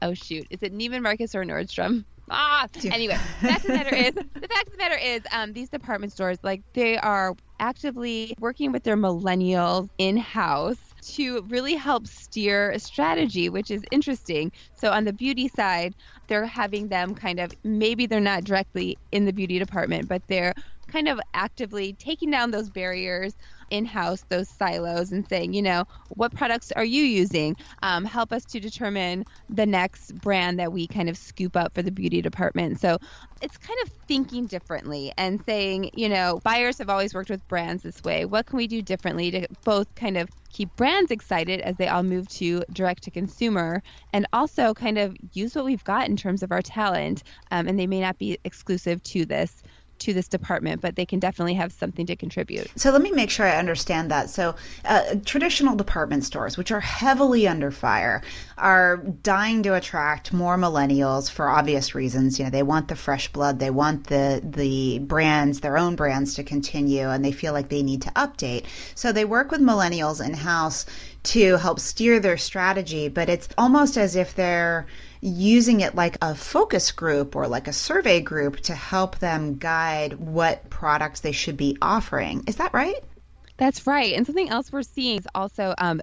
Oh 0.00 0.14
shoot, 0.14 0.46
is 0.50 0.62
it 0.62 0.72
Neiman 0.72 1.02
Marcus 1.02 1.34
or 1.34 1.44
Nordstrom? 1.44 2.06
Ah, 2.30 2.66
anyway, 2.84 3.16
the 3.40 3.48
fact 3.48 3.64
of 3.64 3.68
the 3.68 3.72
matter 3.74 3.94
is, 3.94 4.12
the 4.14 4.48
fact 4.48 4.66
of 4.66 4.72
the 4.72 4.78
matter 4.78 4.98
is, 4.98 5.22
um, 5.32 5.52
these 5.52 5.70
department 5.70 6.12
stores, 6.12 6.38
like 6.42 6.62
they 6.74 6.98
are 6.98 7.34
actively 7.58 8.34
working 8.38 8.70
with 8.70 8.84
their 8.84 8.96
millennials 8.96 9.88
in 9.98 10.16
house 10.16 10.87
to 11.02 11.42
really 11.48 11.74
help 11.74 12.06
steer 12.06 12.70
a 12.70 12.78
strategy, 12.78 13.48
which 13.48 13.70
is 13.70 13.84
interesting. 13.90 14.50
So 14.74 14.90
on 14.92 15.04
the 15.04 15.12
beauty 15.12 15.48
side, 15.48 15.94
they're 16.28 16.46
having 16.46 16.88
them 16.88 17.14
kind 17.14 17.40
of 17.40 17.52
maybe 17.64 18.06
they're 18.06 18.20
not 18.20 18.44
directly 18.44 18.98
in 19.12 19.24
the 19.24 19.32
beauty 19.32 19.58
department, 19.58 20.08
but 20.08 20.22
they're 20.28 20.52
kind 20.88 21.08
of 21.08 21.20
actively 21.34 21.94
taking 21.94 22.30
down 22.30 22.50
those 22.50 22.70
barriers 22.70 23.34
in 23.70 23.84
house, 23.84 24.24
those 24.28 24.48
silos, 24.48 25.12
and 25.12 25.26
saying, 25.28 25.52
you 25.52 25.62
know, 25.62 25.84
what 26.08 26.32
products 26.32 26.72
are 26.72 26.84
you 26.84 27.04
using? 27.04 27.56
Um, 27.82 28.04
help 28.04 28.32
us 28.32 28.44
to 28.46 28.60
determine 28.60 29.24
the 29.48 29.66
next 29.66 30.14
brand 30.20 30.58
that 30.58 30.72
we 30.72 30.86
kind 30.86 31.08
of 31.08 31.16
scoop 31.16 31.56
up 31.56 31.74
for 31.74 31.82
the 31.82 31.92
beauty 31.92 32.22
department. 32.22 32.80
So 32.80 32.98
it's 33.40 33.56
kind 33.56 33.78
of 33.84 33.90
thinking 34.08 34.46
differently 34.46 35.12
and 35.16 35.42
saying, 35.46 35.90
you 35.94 36.08
know, 36.08 36.40
buyers 36.42 36.78
have 36.78 36.88
always 36.88 37.14
worked 37.14 37.30
with 37.30 37.46
brands 37.48 37.82
this 37.82 38.02
way. 38.02 38.24
What 38.24 38.46
can 38.46 38.56
we 38.56 38.66
do 38.66 38.82
differently 38.82 39.30
to 39.30 39.46
both 39.64 39.94
kind 39.94 40.16
of 40.16 40.28
keep 40.50 40.74
brands 40.76 41.10
excited 41.10 41.60
as 41.60 41.76
they 41.76 41.88
all 41.88 42.02
move 42.02 42.26
to 42.28 42.64
direct 42.72 43.02
to 43.04 43.10
consumer 43.10 43.82
and 44.12 44.26
also 44.32 44.74
kind 44.74 44.98
of 44.98 45.14
use 45.32 45.54
what 45.54 45.64
we've 45.64 45.84
got 45.84 46.08
in 46.08 46.16
terms 46.16 46.42
of 46.42 46.50
our 46.50 46.62
talent? 46.62 47.22
Um, 47.50 47.68
and 47.68 47.78
they 47.78 47.86
may 47.86 48.00
not 48.00 48.18
be 48.18 48.38
exclusive 48.44 49.02
to 49.04 49.24
this 49.24 49.62
to 50.00 50.12
this 50.12 50.28
department, 50.28 50.80
but 50.80 50.96
they 50.96 51.06
can 51.06 51.18
definitely 51.18 51.54
have 51.54 51.72
something 51.72 52.06
to 52.06 52.16
contribute. 52.16 52.68
So 52.76 52.90
let 52.90 53.02
me 53.02 53.10
make 53.10 53.30
sure 53.30 53.46
I 53.46 53.56
understand 53.56 54.10
that. 54.10 54.30
So 54.30 54.54
uh, 54.84 55.16
traditional 55.24 55.76
department 55.76 56.24
stores, 56.24 56.56
which 56.56 56.70
are 56.70 56.80
heavily 56.80 57.46
under 57.46 57.70
fire, 57.70 58.22
are 58.56 58.96
dying 58.96 59.62
to 59.64 59.74
attract 59.74 60.32
more 60.32 60.56
millennials 60.56 61.30
for 61.30 61.48
obvious 61.48 61.94
reasons. 61.94 62.38
You 62.38 62.46
know, 62.46 62.50
they 62.50 62.62
want 62.62 62.88
the 62.88 62.96
fresh 62.96 63.28
blood, 63.32 63.58
they 63.58 63.70
want 63.70 64.06
the 64.06 64.40
the 64.44 64.98
brands, 65.00 65.60
their 65.60 65.78
own 65.78 65.96
brands 65.96 66.34
to 66.34 66.42
continue, 66.42 67.08
and 67.08 67.24
they 67.24 67.32
feel 67.32 67.52
like 67.52 67.68
they 67.68 67.82
need 67.82 68.02
to 68.02 68.10
update. 68.10 68.64
So 68.94 69.12
they 69.12 69.24
work 69.24 69.50
with 69.50 69.60
millennials 69.60 70.24
in 70.24 70.34
house 70.34 70.86
to 71.24 71.56
help 71.56 71.80
steer 71.80 72.20
their 72.20 72.36
strategy, 72.36 73.08
but 73.08 73.28
it's 73.28 73.48
almost 73.58 73.96
as 73.96 74.16
if 74.16 74.34
they're 74.34 74.86
using 75.20 75.80
it 75.80 75.94
like 75.94 76.16
a 76.22 76.34
focus 76.34 76.92
group 76.92 77.34
or 77.36 77.48
like 77.48 77.68
a 77.68 77.72
survey 77.72 78.20
group 78.20 78.60
to 78.60 78.74
help 78.74 79.18
them 79.18 79.56
guide 79.56 80.14
what 80.14 80.68
products 80.70 81.20
they 81.20 81.32
should 81.32 81.56
be 81.56 81.76
offering. 81.82 82.44
Is 82.46 82.56
that 82.56 82.72
right? 82.72 83.02
That's 83.56 83.86
right. 83.86 84.14
And 84.14 84.24
something 84.24 84.48
else 84.48 84.70
we're 84.70 84.82
seeing 84.82 85.18
is 85.18 85.26
also 85.34 85.74
um, 85.78 86.00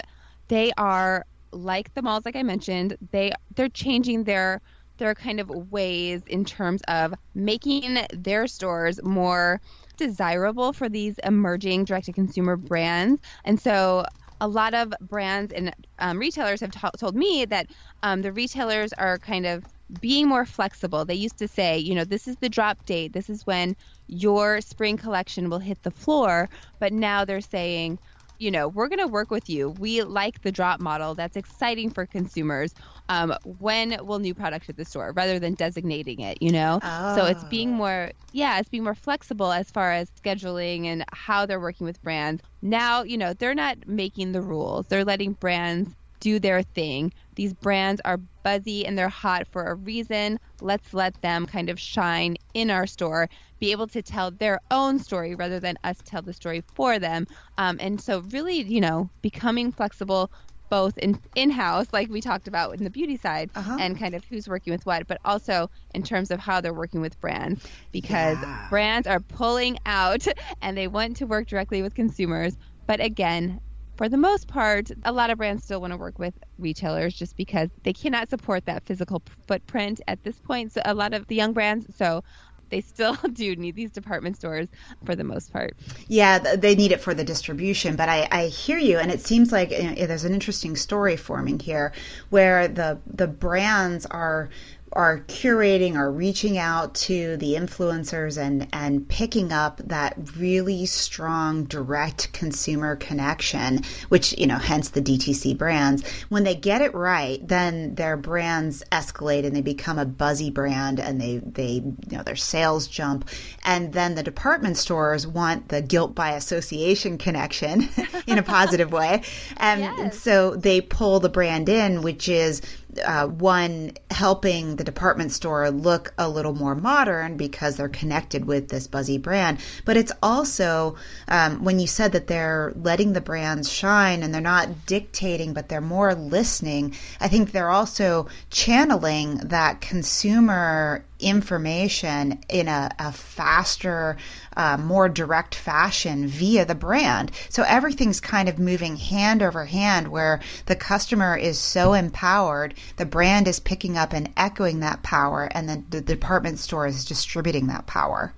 they 0.49 0.71
are 0.77 1.25
like 1.51 1.93
the 1.93 2.01
malls, 2.01 2.25
like 2.25 2.35
I 2.35 2.43
mentioned. 2.43 2.97
They 3.11 3.31
they're 3.55 3.69
changing 3.69 4.25
their 4.25 4.61
their 4.97 5.15
kind 5.15 5.39
of 5.39 5.49
ways 5.49 6.21
in 6.27 6.45
terms 6.45 6.81
of 6.87 7.13
making 7.33 7.97
their 8.13 8.47
stores 8.47 9.01
more 9.03 9.59
desirable 9.97 10.73
for 10.73 10.89
these 10.89 11.17
emerging 11.23 11.85
direct 11.85 12.05
to 12.05 12.13
consumer 12.13 12.55
brands. 12.55 13.21
And 13.43 13.59
so 13.59 14.05
a 14.41 14.47
lot 14.47 14.73
of 14.73 14.93
brands 15.01 15.53
and 15.53 15.73
um, 15.99 16.19
retailers 16.19 16.61
have 16.61 16.71
t- 16.71 16.79
told 16.99 17.15
me 17.15 17.45
that 17.45 17.67
um, 18.03 18.21
the 18.21 18.33
retailers 18.33 18.93
are 18.93 19.19
kind 19.19 19.45
of 19.45 19.65
being 19.99 20.27
more 20.27 20.45
flexible. 20.45 21.05
They 21.05 21.15
used 21.15 21.37
to 21.39 21.47
say, 21.47 21.77
you 21.77 21.95
know, 21.95 22.05
this 22.05 22.27
is 22.27 22.37
the 22.37 22.49
drop 22.49 22.83
date, 22.85 23.13
this 23.13 23.29
is 23.29 23.45
when 23.45 23.75
your 24.07 24.61
spring 24.61 24.97
collection 24.97 25.49
will 25.49 25.59
hit 25.59 25.81
the 25.83 25.91
floor. 25.91 26.49
But 26.79 26.91
now 26.93 27.23
they're 27.25 27.41
saying, 27.41 27.99
you 28.39 28.51
know, 28.51 28.67
we're 28.67 28.87
going 28.87 28.99
to 28.99 29.07
work 29.07 29.31
with 29.31 29.49
you. 29.49 29.69
We 29.69 30.03
like 30.03 30.41
the 30.41 30.51
drop 30.51 30.79
model. 30.79 31.15
That's 31.15 31.37
exciting 31.37 31.89
for 31.91 32.05
consumers. 32.05 32.73
Um, 33.09 33.35
when 33.43 33.97
will 34.05 34.19
new 34.19 34.33
product 34.33 34.67
hit 34.67 34.77
the 34.77 34.85
store 34.85 35.13
rather 35.15 35.39
than 35.39 35.53
designating 35.53 36.21
it, 36.21 36.41
you 36.41 36.51
know? 36.51 36.79
Oh. 36.81 37.15
So 37.15 37.25
it's 37.25 37.43
being 37.45 37.69
oh. 37.69 37.73
more, 37.73 38.11
yeah, 38.31 38.59
it's 38.59 38.69
being 38.69 38.83
more 38.83 38.95
flexible 38.95 39.51
as 39.51 39.69
far 39.71 39.91
as 39.91 40.09
scheduling 40.11 40.85
and 40.85 41.05
how 41.13 41.45
they're 41.45 41.59
working 41.59 41.85
with 41.85 42.01
brands. 42.01 42.41
Now, 42.61 43.03
you 43.03 43.17
know, 43.17 43.33
they're 43.33 43.55
not 43.55 43.87
making 43.87 44.31
the 44.31 44.41
rules, 44.41 44.87
they're 44.87 45.05
letting 45.05 45.33
brands 45.33 45.95
do 46.25 46.39
their 46.39 46.63
thing. 46.63 47.13
These 47.35 47.53
brands 47.53 48.01
are 48.03 48.17
buzzy 48.17 48.83
and 48.83 48.97
they're 48.97 49.09
hot 49.09 49.45
for 49.51 49.65
a 49.65 49.75
reason. 49.75 50.39
Let's 50.59 50.91
let 50.91 51.21
them 51.21 51.45
kind 51.45 51.69
of 51.69 51.79
shine 51.79 52.35
in 52.55 52.71
our 52.71 52.87
store, 52.87 53.29
be 53.59 53.71
able 53.71 53.85
to 53.89 54.01
tell 54.01 54.31
their 54.31 54.59
own 54.71 54.97
story 54.97 55.35
rather 55.35 55.59
than 55.59 55.77
us 55.83 55.97
tell 56.03 56.23
the 56.23 56.33
story 56.33 56.63
for 56.73 56.97
them. 56.97 57.27
Um, 57.59 57.77
and 57.79 58.01
so, 58.01 58.21
really, 58.31 58.63
you 58.63 58.81
know, 58.81 59.07
becoming 59.21 59.71
flexible 59.71 60.31
both 60.67 60.97
in 60.97 61.19
in 61.35 61.51
house, 61.51 61.85
like 61.93 62.09
we 62.09 62.21
talked 62.21 62.47
about 62.47 62.73
in 62.75 62.83
the 62.83 62.89
beauty 62.89 63.17
side, 63.17 63.51
uh-huh. 63.53 63.77
and 63.79 63.99
kind 63.99 64.15
of 64.15 64.25
who's 64.25 64.47
working 64.47 64.73
with 64.73 64.83
what, 64.83 65.05
but 65.05 65.19
also 65.23 65.69
in 65.93 66.01
terms 66.01 66.31
of 66.31 66.39
how 66.39 66.59
they're 66.59 66.73
working 66.73 67.01
with 67.01 67.21
brands, 67.21 67.63
because 67.91 68.39
yeah. 68.41 68.65
brands 68.71 69.05
are 69.05 69.19
pulling 69.19 69.77
out 69.85 70.25
and 70.63 70.75
they 70.75 70.87
want 70.87 71.17
to 71.17 71.27
work 71.27 71.45
directly 71.45 71.83
with 71.83 71.93
consumers. 71.93 72.57
But 72.87 72.99
again, 72.99 73.61
for 73.97 74.09
the 74.09 74.17
most 74.17 74.47
part, 74.47 74.89
a 75.03 75.11
lot 75.11 75.29
of 75.29 75.37
brands 75.37 75.63
still 75.63 75.81
want 75.81 75.93
to 75.93 75.97
work 75.97 76.19
with 76.19 76.33
retailers 76.57 77.13
just 77.15 77.35
because 77.37 77.69
they 77.83 77.93
cannot 77.93 78.29
support 78.29 78.65
that 78.65 78.85
physical 78.85 79.21
footprint 79.47 80.01
at 80.07 80.23
this 80.23 80.39
point. 80.39 80.71
So 80.73 80.81
a 80.85 80.93
lot 80.93 81.13
of 81.13 81.25
the 81.27 81.35
young 81.35 81.53
brands, 81.53 81.85
so 81.95 82.21
they 82.69 82.81
still 82.81 83.15
do 83.33 83.55
need 83.55 83.75
these 83.75 83.91
department 83.91 84.37
stores 84.37 84.67
for 85.05 85.15
the 85.15 85.23
most 85.23 85.51
part. 85.51 85.75
Yeah, 86.07 86.39
they 86.39 86.75
need 86.75 86.91
it 86.91 87.01
for 87.01 87.13
the 87.13 87.23
distribution. 87.23 87.95
But 87.95 88.09
I, 88.09 88.27
I 88.31 88.47
hear 88.47 88.77
you, 88.77 88.97
and 88.97 89.11
it 89.11 89.21
seems 89.21 89.51
like 89.51 89.71
you 89.71 89.83
know, 89.83 90.07
there's 90.07 90.23
an 90.23 90.33
interesting 90.33 90.75
story 90.75 91.15
forming 91.17 91.59
here 91.59 91.93
where 92.29 92.67
the 92.67 92.99
the 93.05 93.27
brands 93.27 94.05
are 94.07 94.49
are 94.95 95.19
curating 95.27 95.95
or 95.95 96.09
reaching 96.09 96.57
out 96.57 96.93
to 96.95 97.35
the 97.37 97.53
influencers 97.55 98.37
and, 98.37 98.65
and 98.71 99.07
picking 99.09 99.51
up 99.51 99.81
that 99.85 100.17
really 100.37 100.85
strong 100.85 101.65
direct 101.65 102.31
consumer 102.31 102.95
connection, 102.95 103.81
which, 104.07 104.37
you 104.37 104.47
know, 104.47 104.57
hence 104.57 104.89
the 104.89 105.01
DTC 105.01 105.57
brands, 105.57 106.07
when 106.29 106.45
they 106.45 106.55
get 106.55 106.81
it 106.81 106.93
right, 106.93 107.45
then 107.45 107.93
their 107.95 108.15
brands 108.15 108.83
escalate 108.91 109.45
and 109.45 109.53
they 109.53 109.61
become 109.61 109.99
a 109.99 110.05
buzzy 110.05 110.49
brand 110.49 110.99
and 110.99 111.19
they, 111.19 111.39
they, 111.39 111.73
you 111.73 112.17
know, 112.17 112.23
their 112.23 112.37
sales 112.37 112.87
jump. 112.87 113.29
And 113.65 113.91
then 113.91 114.15
the 114.15 114.23
department 114.23 114.77
stores 114.77 115.27
want 115.27 115.67
the 115.67 115.81
guilt 115.81 116.15
by 116.15 116.31
association 116.31 117.17
connection 117.17 117.89
in 118.27 118.37
a 118.37 118.43
positive 118.43 118.93
way. 118.93 119.23
And 119.57 119.81
yes. 119.81 120.19
so 120.19 120.55
they 120.55 120.79
pull 120.79 121.19
the 121.19 121.29
brand 121.29 121.67
in, 121.67 122.01
which 122.01 122.29
is 122.29 122.61
uh, 123.03 123.27
one 123.27 123.91
helping 124.11 124.75
the 124.75 124.83
department 124.83 125.31
store 125.31 125.69
look 125.71 126.13
a 126.17 126.29
little 126.29 126.53
more 126.53 126.75
modern 126.75 127.37
because 127.37 127.75
they're 127.75 127.89
connected 127.89 128.45
with 128.45 128.69
this 128.69 128.87
buzzy 128.87 129.17
brand. 129.17 129.59
But 129.85 129.97
it's 129.97 130.11
also 130.21 130.95
um, 131.27 131.63
when 131.63 131.79
you 131.79 131.87
said 131.87 132.11
that 132.13 132.27
they're 132.27 132.73
letting 132.75 133.13
the 133.13 133.21
brands 133.21 133.71
shine 133.71 134.23
and 134.23 134.33
they're 134.33 134.41
not 134.41 134.85
dictating 134.85 135.53
but 135.53 135.69
they're 135.69 135.81
more 135.81 136.13
listening 136.15 136.95
i 137.19 137.27
think 137.27 137.51
they're 137.51 137.69
also 137.69 138.27
channeling 138.49 139.35
that 139.37 139.81
consumer 139.81 141.03
information 141.19 142.39
in 142.49 142.67
a, 142.67 142.91
a 142.99 143.11
faster, 143.11 144.17
uh, 144.57 144.77
more 144.77 145.09
direct 145.09 145.55
fashion 145.55 146.27
via 146.27 146.65
the 146.65 146.75
brand. 146.75 147.31
So 147.49 147.63
everything's 147.63 148.19
kind 148.19 148.49
of 148.49 148.59
moving 148.59 148.97
hand 148.97 149.41
over 149.41 149.65
hand 149.65 150.09
where 150.09 150.41
the 150.65 150.75
customer 150.75 151.35
is 151.37 151.57
so 151.59 151.93
empowered, 151.93 152.73
the 152.97 153.05
brand 153.05 153.47
is 153.47 153.59
picking 153.59 153.97
up 153.97 154.13
and 154.13 154.29
echoing 154.37 154.79
that 154.81 155.03
power, 155.03 155.49
and 155.51 155.69
then 155.69 155.85
the 155.89 156.01
department 156.01 156.59
store 156.59 156.87
is 156.87 157.05
distributing 157.05 157.67
that 157.67 157.87
power. 157.87 158.33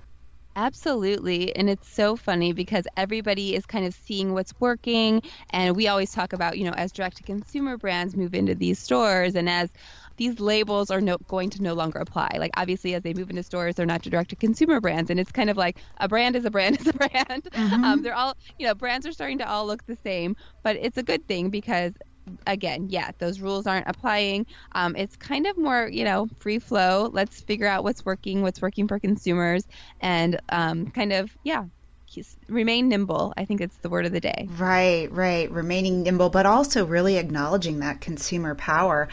Absolutely. 0.58 1.54
And 1.54 1.70
it's 1.70 1.88
so 1.88 2.16
funny 2.16 2.52
because 2.52 2.84
everybody 2.96 3.54
is 3.54 3.64
kind 3.64 3.86
of 3.86 3.94
seeing 3.94 4.34
what's 4.34 4.52
working. 4.58 5.22
And 5.50 5.76
we 5.76 5.86
always 5.86 6.10
talk 6.10 6.32
about, 6.32 6.58
you 6.58 6.64
know, 6.64 6.72
as 6.72 6.90
direct 6.90 7.18
to 7.18 7.22
consumer 7.22 7.76
brands 7.76 8.16
move 8.16 8.34
into 8.34 8.56
these 8.56 8.80
stores 8.80 9.36
and 9.36 9.48
as 9.48 9.70
these 10.18 10.38
labels 10.38 10.90
are 10.90 11.00
no, 11.00 11.16
going 11.28 11.50
to 11.50 11.62
no 11.62 11.72
longer 11.72 11.98
apply. 11.98 12.36
Like 12.38 12.50
obviously, 12.56 12.94
as 12.94 13.02
they 13.02 13.14
move 13.14 13.30
into 13.30 13.42
stores, 13.42 13.76
they're 13.76 13.86
not 13.86 14.02
direct 14.02 14.30
to 14.30 14.36
consumer 14.36 14.80
brands, 14.80 15.10
and 15.10 15.18
it's 15.18 15.32
kind 15.32 15.48
of 15.48 15.56
like 15.56 15.78
a 15.96 16.08
brand 16.08 16.36
is 16.36 16.44
a 16.44 16.50
brand 16.50 16.78
is 16.80 16.86
a 16.86 16.92
brand. 16.92 17.44
Mm-hmm. 17.44 17.84
Um, 17.84 18.02
they're 18.02 18.14
all 18.14 18.36
you 18.58 18.66
know, 18.66 18.74
brands 18.74 19.06
are 19.06 19.12
starting 19.12 19.38
to 19.38 19.48
all 19.48 19.66
look 19.66 19.86
the 19.86 19.96
same, 19.96 20.36
but 20.62 20.76
it's 20.76 20.98
a 20.98 21.02
good 21.02 21.26
thing 21.26 21.48
because 21.50 21.92
again, 22.46 22.88
yeah, 22.90 23.10
those 23.18 23.40
rules 23.40 23.66
aren't 23.66 23.88
applying. 23.88 24.46
Um, 24.72 24.96
it's 24.96 25.16
kind 25.16 25.46
of 25.46 25.56
more, 25.56 25.88
you 25.90 26.04
know, 26.04 26.28
free 26.38 26.58
flow. 26.58 27.08
Let's 27.12 27.40
figure 27.40 27.66
out 27.66 27.84
what's 27.84 28.04
working, 28.04 28.42
what's 28.42 28.60
working 28.60 28.88
for 28.88 28.98
consumers, 28.98 29.66
and 30.00 30.40
um, 30.50 30.90
kind 30.90 31.12
of, 31.12 31.30
yeah, 31.44 31.64
remain 32.48 32.88
nimble. 32.88 33.32
I 33.36 33.44
think 33.44 33.60
it's 33.60 33.76
the 33.78 33.88
word 33.88 34.06
of 34.06 34.12
the 34.12 34.20
day. 34.20 34.48
Right, 34.58 35.10
right. 35.12 35.50
Remaining 35.50 36.02
nimble, 36.02 36.30
but 36.30 36.46
also 36.46 36.86
really 36.86 37.16
acknowledging 37.16 37.80
that 37.80 38.00
consumer 38.00 38.54
power. 38.54 39.08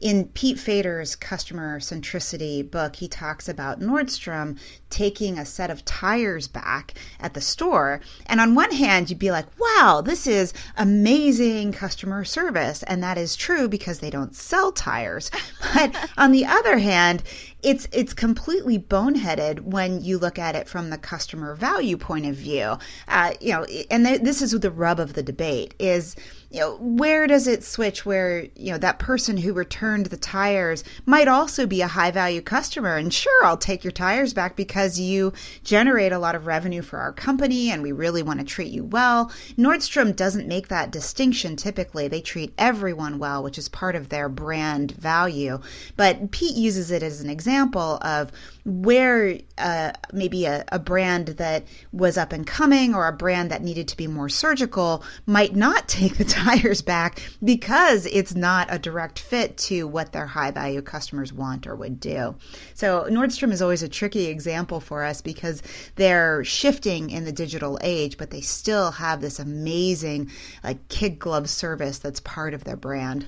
In 0.00 0.28
Pete 0.28 0.58
Fader's 0.58 1.14
Customer 1.14 1.78
Centricity 1.78 2.68
book, 2.68 2.96
he 2.96 3.06
talks 3.06 3.50
about 3.50 3.80
Nordstrom 3.80 4.58
taking 4.88 5.38
a 5.38 5.44
set 5.44 5.68
of 5.68 5.84
tires 5.84 6.48
back 6.48 6.94
at 7.20 7.34
the 7.34 7.42
store. 7.42 8.00
And 8.24 8.40
on 8.40 8.54
one 8.54 8.72
hand, 8.72 9.10
you'd 9.10 9.18
be 9.18 9.30
like, 9.30 9.44
wow, 9.60 10.00
this 10.02 10.26
is 10.26 10.54
amazing 10.78 11.72
customer 11.72 12.24
service. 12.24 12.82
And 12.84 13.02
that 13.02 13.18
is 13.18 13.36
true 13.36 13.68
because 13.68 13.98
they 13.98 14.08
don't 14.08 14.34
sell 14.34 14.72
tires. 14.72 15.30
But 15.74 15.94
on 16.16 16.32
the 16.32 16.46
other 16.46 16.78
hand, 16.78 17.22
it's 17.62 17.88
it's 17.92 18.14
completely 18.14 18.78
boneheaded 18.78 19.60
when 19.60 20.02
you 20.02 20.18
look 20.18 20.38
at 20.38 20.54
it 20.54 20.68
from 20.68 20.90
the 20.90 20.98
customer 20.98 21.54
value 21.54 21.96
point 21.96 22.26
of 22.26 22.34
view. 22.34 22.78
Uh, 23.08 23.32
you 23.40 23.52
know, 23.52 23.64
and 23.90 24.06
th- 24.06 24.22
this 24.22 24.42
is 24.42 24.52
the 24.52 24.70
rub 24.70 24.98
of 24.98 25.14
the 25.14 25.22
debate 25.22 25.74
is 25.78 26.16
you 26.52 26.58
know, 26.58 26.76
where 26.78 27.28
does 27.28 27.46
it 27.46 27.62
switch 27.62 28.04
where, 28.04 28.40
you 28.56 28.72
know, 28.72 28.78
that 28.78 28.98
person 28.98 29.36
who 29.36 29.52
returned 29.52 30.06
the 30.06 30.16
tires 30.16 30.82
might 31.06 31.28
also 31.28 31.64
be 31.64 31.80
a 31.80 31.86
high 31.86 32.10
value 32.10 32.40
customer. 32.40 32.96
And 32.96 33.14
sure, 33.14 33.44
I'll 33.44 33.56
take 33.56 33.84
your 33.84 33.92
tires 33.92 34.34
back 34.34 34.56
because 34.56 34.98
you 34.98 35.32
generate 35.62 36.10
a 36.10 36.18
lot 36.18 36.34
of 36.34 36.46
revenue 36.46 36.82
for 36.82 36.98
our 36.98 37.12
company 37.12 37.70
and 37.70 37.84
we 37.84 37.92
really 37.92 38.24
want 38.24 38.40
to 38.40 38.44
treat 38.44 38.72
you 38.72 38.82
well. 38.82 39.30
Nordstrom 39.56 40.16
doesn't 40.16 40.48
make 40.48 40.66
that 40.68 40.90
distinction 40.90 41.54
typically. 41.54 42.08
They 42.08 42.20
treat 42.20 42.52
everyone 42.58 43.20
well, 43.20 43.44
which 43.44 43.56
is 43.56 43.68
part 43.68 43.94
of 43.94 44.08
their 44.08 44.28
brand 44.28 44.90
value. 44.90 45.60
But 45.96 46.32
Pete 46.32 46.56
uses 46.56 46.90
it 46.90 47.04
as 47.04 47.20
an 47.20 47.30
example 47.30 47.49
of 47.50 48.30
where 48.64 49.38
uh, 49.58 49.92
maybe 50.12 50.44
a, 50.44 50.64
a 50.68 50.78
brand 50.78 51.28
that 51.28 51.64
was 51.92 52.16
up 52.16 52.32
and 52.32 52.46
coming 52.46 52.94
or 52.94 53.06
a 53.08 53.12
brand 53.12 53.50
that 53.50 53.62
needed 53.62 53.88
to 53.88 53.96
be 53.96 54.06
more 54.06 54.28
surgical 54.28 55.02
might 55.26 55.54
not 55.54 55.88
take 55.88 56.16
the 56.16 56.24
tires 56.24 56.82
back 56.82 57.20
because 57.42 58.06
it's 58.06 58.34
not 58.34 58.68
a 58.70 58.78
direct 58.78 59.18
fit 59.18 59.56
to 59.56 59.86
what 59.86 60.12
their 60.12 60.26
high 60.26 60.50
value 60.50 60.82
customers 60.82 61.32
want 61.32 61.66
or 61.66 61.74
would 61.74 62.00
do. 62.00 62.34
So 62.74 63.06
Nordstrom 63.10 63.52
is 63.52 63.62
always 63.62 63.82
a 63.82 63.88
tricky 63.88 64.26
example 64.26 64.80
for 64.80 65.04
us 65.04 65.20
because 65.20 65.62
they're 65.96 66.44
shifting 66.44 67.10
in 67.10 67.24
the 67.24 67.32
digital 67.32 67.78
age, 67.82 68.16
but 68.16 68.30
they 68.30 68.40
still 68.40 68.90
have 68.92 69.20
this 69.20 69.38
amazing 69.38 70.30
like 70.62 70.88
kid 70.88 71.18
glove 71.18 71.48
service 71.48 71.98
that's 71.98 72.20
part 72.20 72.54
of 72.54 72.64
their 72.64 72.76
brand. 72.76 73.26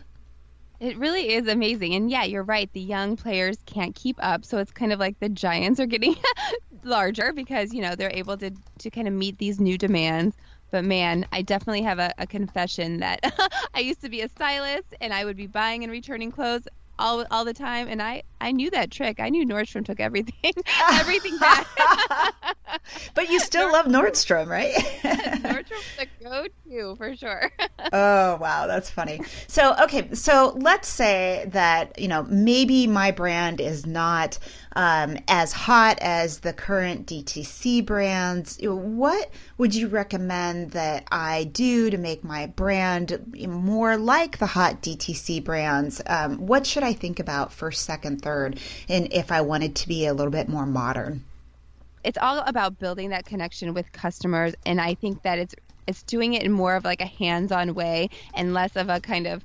It 0.82 0.98
really 0.98 1.32
is 1.32 1.46
amazing. 1.46 1.94
And 1.94 2.10
yeah, 2.10 2.24
you're 2.24 2.42
right. 2.42 2.70
The 2.72 2.80
young 2.80 3.16
players 3.16 3.56
can't 3.66 3.94
keep 3.94 4.16
up. 4.20 4.44
So 4.44 4.58
it's 4.58 4.72
kind 4.72 4.92
of 4.92 4.98
like 4.98 5.20
the 5.20 5.28
giants 5.28 5.78
are 5.78 5.86
getting 5.86 6.16
larger 6.82 7.32
because, 7.32 7.72
you 7.72 7.80
know, 7.82 7.94
they're 7.94 8.10
able 8.12 8.36
to, 8.38 8.50
to 8.80 8.90
kind 8.90 9.06
of 9.06 9.14
meet 9.14 9.38
these 9.38 9.60
new 9.60 9.78
demands. 9.78 10.36
But 10.72 10.84
man, 10.84 11.24
I 11.30 11.42
definitely 11.42 11.82
have 11.82 12.00
a, 12.00 12.12
a 12.18 12.26
confession 12.26 12.98
that 12.98 13.20
I 13.74 13.80
used 13.80 14.00
to 14.02 14.08
be 14.08 14.22
a 14.22 14.28
stylist 14.28 14.94
and 15.00 15.14
I 15.14 15.24
would 15.24 15.36
be 15.36 15.46
buying 15.46 15.84
and 15.84 15.92
returning 15.92 16.32
clothes 16.32 16.66
all 16.98 17.24
all 17.30 17.44
the 17.44 17.54
time, 17.54 17.88
and 17.88 18.02
I 18.02 18.22
I 18.42 18.50
knew 18.50 18.70
that 18.70 18.90
trick. 18.90 19.20
I 19.20 19.28
knew 19.28 19.46
Nordstrom 19.46 19.86
took 19.86 20.00
everything 20.00 20.52
everything 20.90 21.38
back. 21.38 21.66
but 23.14 23.30
you 23.30 23.38
still 23.38 23.70
Nord- 23.70 23.86
love 23.86 23.86
Nordstrom, 23.86 24.48
right? 24.48 24.74
Nordstrom's 24.74 25.96
the 25.96 26.06
go-to 26.24 26.96
for 26.96 27.14
sure. 27.14 27.52
oh 27.92 28.36
wow, 28.36 28.66
that's 28.66 28.90
funny. 28.90 29.20
So 29.46 29.76
okay, 29.82 30.12
so 30.14 30.54
let's 30.56 30.88
say 30.88 31.44
that 31.52 31.98
you 32.00 32.08
know 32.08 32.24
maybe 32.24 32.88
my 32.88 33.12
brand 33.12 33.60
is 33.60 33.86
not 33.86 34.38
um, 34.74 35.18
as 35.28 35.52
hot 35.52 35.98
as 36.00 36.40
the 36.40 36.52
current 36.52 37.06
DTC 37.06 37.84
brands. 37.86 38.58
What 38.62 39.30
would 39.58 39.74
you 39.74 39.86
recommend 39.86 40.72
that 40.72 41.04
I 41.12 41.44
do 41.44 41.90
to 41.90 41.98
make 41.98 42.24
my 42.24 42.46
brand 42.46 43.36
more 43.46 43.96
like 43.96 44.38
the 44.38 44.46
hot 44.46 44.82
DTC 44.82 45.44
brands? 45.44 46.00
Um, 46.06 46.38
what 46.38 46.66
should 46.66 46.82
I 46.82 46.92
think 46.92 47.20
about 47.20 47.52
first, 47.52 47.84
second, 47.84 48.22
third, 48.22 48.31
and 48.88 49.12
if 49.12 49.30
I 49.32 49.40
wanted 49.40 49.76
to 49.76 49.88
be 49.88 50.06
a 50.06 50.14
little 50.14 50.32
bit 50.32 50.48
more 50.48 50.66
modern? 50.66 51.24
It's 52.04 52.18
all 52.18 52.40
about 52.40 52.78
building 52.78 53.10
that 53.10 53.24
connection 53.24 53.74
with 53.74 53.90
customers, 53.92 54.54
and 54.66 54.80
I 54.80 54.94
think 54.94 55.22
that 55.22 55.38
it's 55.38 55.54
it's 55.86 56.02
doing 56.04 56.34
it 56.34 56.42
in 56.42 56.52
more 56.52 56.76
of 56.76 56.84
like 56.84 57.00
a 57.00 57.06
hands-on 57.06 57.74
way 57.74 58.08
and 58.34 58.54
less 58.54 58.76
of 58.76 58.88
a 58.88 59.00
kind 59.00 59.26
of 59.26 59.44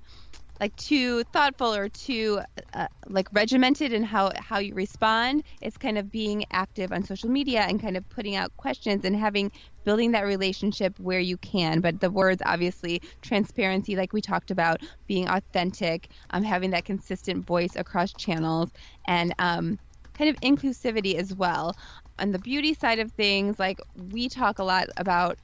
like 0.59 0.75
too 0.75 1.23
thoughtful 1.33 1.73
or 1.73 1.89
too 1.89 2.41
uh, 2.73 2.87
like 3.07 3.27
regimented 3.31 3.93
in 3.93 4.03
how 4.03 4.31
how 4.37 4.59
you 4.59 4.73
respond. 4.73 5.43
It's 5.61 5.77
kind 5.77 5.97
of 5.97 6.11
being 6.11 6.45
active 6.51 6.91
on 6.91 7.03
social 7.03 7.29
media 7.29 7.61
and 7.61 7.81
kind 7.81 7.97
of 7.97 8.07
putting 8.09 8.35
out 8.35 8.55
questions 8.57 9.05
and 9.05 9.15
having 9.15 9.51
building 9.85 10.11
that 10.11 10.25
relationship 10.25 10.99
where 10.99 11.19
you 11.19 11.37
can. 11.37 11.81
But 11.81 11.99
the 11.99 12.11
words 12.11 12.41
obviously 12.45 13.01
transparency 13.21 13.95
like 13.95 14.13
we 14.13 14.21
talked 14.21 14.51
about 14.51 14.81
being 15.07 15.27
authentic 15.27 16.11
um, 16.31 16.43
having 16.43 16.71
that 16.71 16.85
consistent 16.85 17.45
voice 17.45 17.75
across 17.75 18.13
channels 18.13 18.71
and 19.07 19.33
um, 19.39 19.77
kind 20.17 20.29
of 20.29 20.39
inclusivity 20.41 21.15
as 21.15 21.33
well. 21.35 21.75
On 22.19 22.31
the 22.31 22.39
beauty 22.39 22.73
side 22.73 22.99
of 22.99 23.11
things 23.13 23.59
like 23.59 23.79
we 23.93 24.27
talk 24.27 24.57
a 24.59 24.63
lot 24.63 24.87
about 24.97 25.39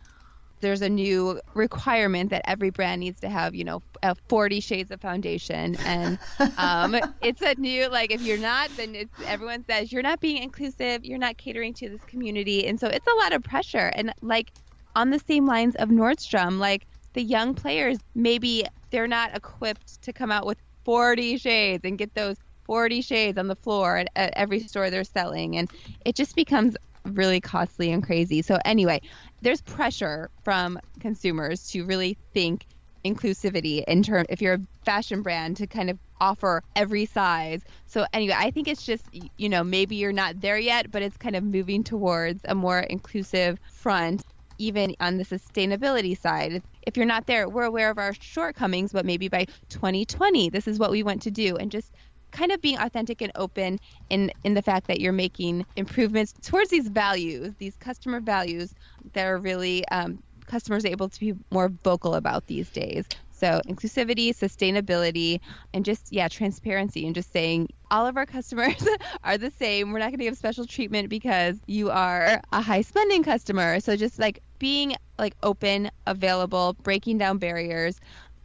there's 0.63 0.81
a 0.81 0.89
new 0.89 1.39
requirement 1.53 2.31
that 2.31 2.41
every 2.45 2.71
brand 2.71 3.01
needs 3.01 3.19
to 3.19 3.29
have, 3.29 3.53
you 3.53 3.63
know, 3.63 3.83
40 4.29 4.59
shades 4.61 4.89
of 4.89 5.01
foundation, 5.01 5.75
and 5.85 6.17
um, 6.57 6.95
it's 7.21 7.41
a 7.41 7.53
new 7.55 7.87
like 7.89 8.11
if 8.11 8.21
you're 8.21 8.37
not, 8.37 8.71
then 8.77 8.95
it's 8.95 9.13
everyone 9.27 9.63
says 9.69 9.91
you're 9.91 10.01
not 10.01 10.19
being 10.19 10.41
inclusive, 10.41 11.05
you're 11.05 11.19
not 11.19 11.37
catering 11.37 11.73
to 11.75 11.89
this 11.89 12.03
community, 12.05 12.65
and 12.65 12.79
so 12.79 12.87
it's 12.87 13.05
a 13.05 13.15
lot 13.17 13.33
of 13.33 13.43
pressure. 13.43 13.91
And 13.95 14.13
like 14.21 14.51
on 14.95 15.11
the 15.11 15.19
same 15.19 15.45
lines 15.45 15.75
of 15.75 15.89
Nordstrom, 15.89 16.57
like 16.57 16.87
the 17.13 17.21
young 17.21 17.53
players, 17.53 17.99
maybe 18.15 18.65
they're 18.89 19.07
not 19.07 19.35
equipped 19.35 20.01
to 20.01 20.13
come 20.13 20.31
out 20.31 20.45
with 20.45 20.57
40 20.85 21.37
shades 21.37 21.81
and 21.83 21.97
get 21.97 22.13
those 22.15 22.37
40 22.65 23.01
shades 23.01 23.37
on 23.37 23.47
the 23.47 23.55
floor 23.55 23.97
at, 23.97 24.07
at 24.15 24.33
every 24.35 24.61
store 24.61 24.89
they're 24.89 25.03
selling, 25.03 25.57
and 25.57 25.69
it 26.05 26.15
just 26.15 26.35
becomes 26.35 26.75
really 27.05 27.41
costly 27.41 27.91
and 27.91 28.03
crazy. 28.03 28.41
So 28.41 28.59
anyway, 28.65 29.01
there's 29.43 29.61
pressure 29.61 30.29
from 30.43 30.79
consumers 30.99 31.69
to 31.71 31.83
really 31.83 32.17
think 32.33 32.65
inclusivity 33.05 33.83
in 33.83 34.01
terms 34.01 34.25
if 34.29 34.41
you're 34.41 34.53
a 34.53 34.61
fashion 34.85 35.21
brand 35.21 35.57
to 35.57 35.67
kind 35.67 35.89
of 35.89 35.99
offer 36.21 36.63
every 36.75 37.05
size. 37.05 37.61
So 37.85 38.05
anyway, 38.13 38.35
I 38.37 38.51
think 38.51 38.69
it's 38.69 38.85
just 38.85 39.05
you 39.37 39.49
know 39.49 39.63
maybe 39.63 39.97
you're 39.97 40.13
not 40.13 40.39
there 40.39 40.57
yet, 40.57 40.89
but 40.89 41.01
it's 41.01 41.17
kind 41.17 41.35
of 41.35 41.43
moving 41.43 41.83
towards 41.83 42.41
a 42.45 42.55
more 42.55 42.79
inclusive 42.79 43.59
front 43.71 44.23
even 44.59 44.95
on 44.99 45.17
the 45.17 45.25
sustainability 45.25 46.17
side. 46.17 46.61
If 46.83 46.95
you're 46.95 47.05
not 47.05 47.25
there, 47.25 47.49
we're 47.49 47.63
aware 47.63 47.89
of 47.89 47.97
our 47.97 48.13
shortcomings, 48.13 48.93
but 48.93 49.05
maybe 49.05 49.27
by 49.27 49.45
2020, 49.69 50.49
this 50.49 50.67
is 50.67 50.79
what 50.79 50.91
we 50.91 51.03
want 51.03 51.23
to 51.23 51.31
do. 51.31 51.57
And 51.57 51.71
just 51.71 51.91
kind 52.33 52.51
of 52.51 52.61
being 52.61 52.77
authentic 52.77 53.21
and 53.21 53.31
open 53.35 53.79
in 54.09 54.31
in 54.43 54.53
the 54.53 54.61
fact 54.61 54.87
that 54.87 54.99
you're 54.99 55.13
making 55.13 55.65
improvements 55.77 56.33
towards 56.41 56.69
these 56.69 56.89
values, 56.89 57.53
these 57.59 57.77
customer 57.77 58.19
values 58.19 58.73
that 59.13 59.25
are 59.25 59.37
really 59.37 59.87
um, 59.89 60.19
customers 60.45 60.85
able 60.85 61.07
to 61.07 61.19
be 61.19 61.33
more 61.51 61.71
vocal 61.83 62.15
about 62.15 62.47
these 62.47 62.69
days. 62.69 63.05
So 63.31 63.61
inclusivity, 63.67 64.29
sustainability, 64.29 65.39
and 65.73 65.83
just 65.83 66.11
yeah, 66.11 66.27
transparency 66.27 67.05
and 67.05 67.15
just 67.15 67.31
saying 67.31 67.69
all 67.91 68.07
of 68.07 68.17
our 68.17 68.25
customers 68.25 68.87
are 69.23 69.37
the 69.37 69.51
same. 69.51 69.91
We're 69.91 69.99
not 69.99 70.09
going 70.09 70.19
to 70.19 70.25
give 70.25 70.37
special 70.37 70.65
treatment 70.65 71.09
because 71.09 71.59
you 71.67 71.89
are 71.89 72.41
a 72.51 72.61
high 72.61 72.81
spending 72.81 73.23
customer. 73.23 73.79
So 73.79 73.95
just 73.95 74.17
like 74.17 74.41
being 74.59 74.95
like 75.19 75.35
open, 75.43 75.91
available, 76.07 76.75
breaking 76.83 77.17
down 77.17 77.37
barriers, 77.37 77.99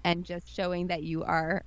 and 0.05 0.25
just 0.25 0.55
showing 0.55 0.87
that 0.87 1.03
you 1.03 1.23
are 1.25 1.65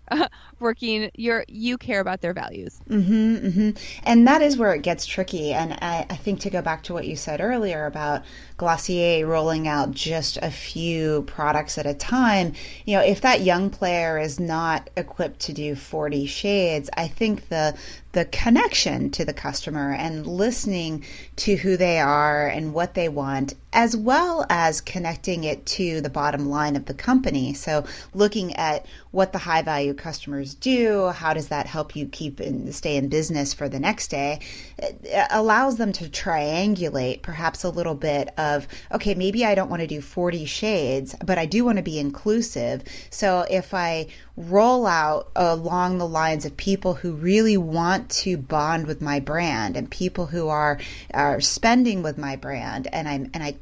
working 0.59 1.09
you're 1.15 1.45
you 1.47 1.77
care 1.77 1.99
about 1.99 2.21
their 2.21 2.33
values 2.33 2.79
mm-hmm, 2.89 3.35
mm-hmm. 3.35 3.69
and 4.03 4.27
that 4.27 4.41
is 4.41 4.57
where 4.57 4.73
it 4.73 4.81
gets 4.81 5.05
tricky 5.05 5.53
and 5.53 5.73
I, 5.81 6.05
I 6.09 6.15
think 6.15 6.39
to 6.41 6.49
go 6.49 6.61
back 6.61 6.83
to 6.83 6.93
what 6.93 7.07
you 7.07 7.15
said 7.15 7.41
earlier 7.41 7.85
about 7.85 8.23
glossier 8.61 9.25
rolling 9.25 9.67
out 9.67 9.89
just 9.89 10.37
a 10.37 10.51
few 10.51 11.23
products 11.23 11.79
at 11.79 11.87
a 11.87 11.95
time 11.95 12.53
you 12.85 12.95
know 12.95 13.01
if 13.01 13.21
that 13.21 13.41
young 13.41 13.71
player 13.71 14.19
is 14.19 14.39
not 14.39 14.87
equipped 14.95 15.39
to 15.39 15.51
do 15.51 15.73
40 15.73 16.27
shades 16.27 16.87
i 16.95 17.07
think 17.07 17.49
the 17.49 17.75
the 18.13 18.25
connection 18.25 19.09
to 19.11 19.23
the 19.23 19.33
customer 19.33 19.93
and 19.93 20.27
listening 20.27 21.05
to 21.37 21.55
who 21.55 21.77
they 21.77 21.99
are 21.99 22.47
and 22.47 22.73
what 22.73 22.93
they 22.93 23.07
want, 23.07 23.53
as 23.71 23.95
well 23.95 24.45
as 24.49 24.81
connecting 24.81 25.45
it 25.45 25.65
to 25.65 26.01
the 26.01 26.09
bottom 26.09 26.49
line 26.49 26.75
of 26.75 26.85
the 26.85 26.93
company. 26.93 27.53
So, 27.53 27.85
looking 28.13 28.53
at 28.55 28.85
what 29.11 29.33
the 29.33 29.37
high 29.37 29.61
value 29.61 29.93
customers 29.93 30.55
do, 30.55 31.07
how 31.07 31.33
does 31.33 31.49
that 31.49 31.67
help 31.67 31.95
you 31.95 32.07
keep 32.07 32.39
and 32.39 32.73
stay 32.73 32.95
in 32.95 33.09
business 33.09 33.53
for 33.53 33.67
the 33.67 33.79
next 33.79 34.07
day, 34.07 34.39
it 34.77 35.27
allows 35.29 35.77
them 35.77 35.91
to 35.91 36.05
triangulate 36.05 37.21
perhaps 37.21 37.63
a 37.63 37.69
little 37.69 37.95
bit 37.95 38.29
of, 38.37 38.67
okay, 38.93 39.13
maybe 39.13 39.45
I 39.45 39.53
don't 39.53 39.69
want 39.69 39.81
to 39.81 39.87
do 39.87 40.01
40 40.01 40.45
shades, 40.45 41.15
but 41.25 41.37
I 41.37 41.45
do 41.45 41.65
want 41.65 41.77
to 41.77 41.83
be 41.83 41.99
inclusive. 41.99 42.83
So, 43.09 43.45
if 43.49 43.73
I 43.73 44.07
roll 44.37 44.87
out 44.87 45.29
along 45.35 45.97
the 45.97 46.07
lines 46.07 46.45
of 46.45 46.55
people 46.55 46.93
who 46.93 47.13
really 47.13 47.57
want 47.57 48.09
to 48.09 48.37
bond 48.37 48.87
with 48.87 49.01
my 49.01 49.19
brand 49.19 49.75
and 49.75 49.89
people 49.91 50.25
who 50.25 50.47
are 50.47 50.79
are 51.13 51.41
spending 51.41 52.01
with 52.01 52.17
my 52.17 52.35
brand 52.35 52.87
and 52.93 53.07
I'm 53.07 53.29
and 53.33 53.43
I 53.43 53.55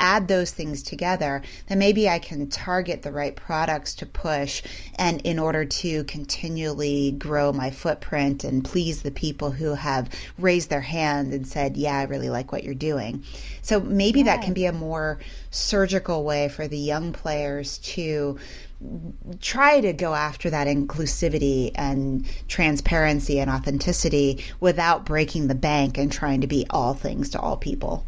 add 0.00 0.28
those 0.28 0.50
things 0.50 0.82
together, 0.82 1.42
then 1.68 1.78
maybe 1.78 2.08
I 2.08 2.18
can 2.18 2.48
target 2.48 3.02
the 3.02 3.12
right 3.12 3.34
products 3.34 3.94
to 3.96 4.06
push 4.06 4.62
and 4.96 5.20
in 5.22 5.38
order 5.38 5.64
to 5.64 6.04
continually 6.04 7.12
grow 7.12 7.52
my 7.52 7.70
footprint 7.70 8.44
and 8.44 8.64
please 8.64 9.02
the 9.02 9.10
people 9.10 9.50
who 9.50 9.74
have 9.74 10.10
raised 10.38 10.70
their 10.70 10.80
hand 10.80 11.32
and 11.32 11.46
said, 11.46 11.76
Yeah, 11.76 11.98
I 11.98 12.04
really 12.04 12.30
like 12.30 12.52
what 12.52 12.64
you're 12.64 12.74
doing. 12.74 13.22
So 13.62 13.80
maybe 13.80 14.20
yes. 14.20 14.26
that 14.26 14.44
can 14.44 14.54
be 14.54 14.66
a 14.66 14.72
more 14.72 15.18
surgical 15.50 16.24
way 16.24 16.48
for 16.48 16.68
the 16.68 16.78
young 16.78 17.12
players 17.12 17.78
to 17.78 18.38
try 19.40 19.80
to 19.80 19.92
go 19.92 20.14
after 20.14 20.50
that 20.50 20.66
inclusivity 20.66 21.70
and 21.74 22.26
transparency 22.48 23.38
and 23.38 23.50
authenticity 23.50 24.44
without 24.60 25.06
breaking 25.06 25.46
the 25.46 25.54
bank 25.54 25.96
and 25.96 26.12
trying 26.12 26.40
to 26.40 26.46
be 26.46 26.66
all 26.70 26.94
things 26.94 27.30
to 27.30 27.40
all 27.40 27.56
people. 27.56 28.04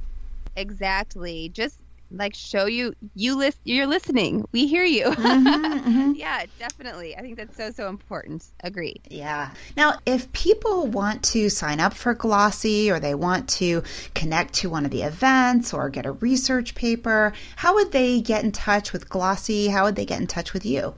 Exactly. 0.56 1.50
Just 1.50 1.78
like 2.10 2.34
show 2.34 2.66
you 2.66 2.94
you 3.14 3.36
list 3.36 3.58
you're 3.64 3.86
listening. 3.86 4.44
We 4.52 4.66
hear 4.66 4.84
you. 4.84 5.06
Mm-hmm, 5.06 5.46
mm-hmm. 5.88 6.12
yeah 6.14 6.46
definitely. 6.58 7.16
I 7.16 7.20
think 7.20 7.36
that's 7.36 7.56
so 7.56 7.70
so 7.70 7.88
important. 7.88 8.44
Agreed 8.62 9.02
yeah. 9.10 9.50
Now 9.76 9.98
if 10.06 10.32
people 10.32 10.86
want 10.86 11.22
to 11.24 11.48
sign 11.50 11.80
up 11.80 11.94
for 11.94 12.14
glossy 12.14 12.90
or 12.90 13.00
they 13.00 13.14
want 13.14 13.48
to 13.50 13.82
connect 14.14 14.54
to 14.54 14.70
one 14.70 14.84
of 14.84 14.90
the 14.90 15.02
events 15.02 15.74
or 15.74 15.88
get 15.88 16.06
a 16.06 16.12
research 16.12 16.74
paper 16.74 17.32
how 17.56 17.74
would 17.74 17.92
they 17.92 18.20
get 18.20 18.44
in 18.44 18.52
touch 18.52 18.92
with 18.92 19.08
glossy? 19.08 19.68
How 19.68 19.84
would 19.84 19.96
they 19.96 20.06
get 20.06 20.20
in 20.20 20.26
touch 20.26 20.52
with 20.52 20.64
you? 20.64 20.94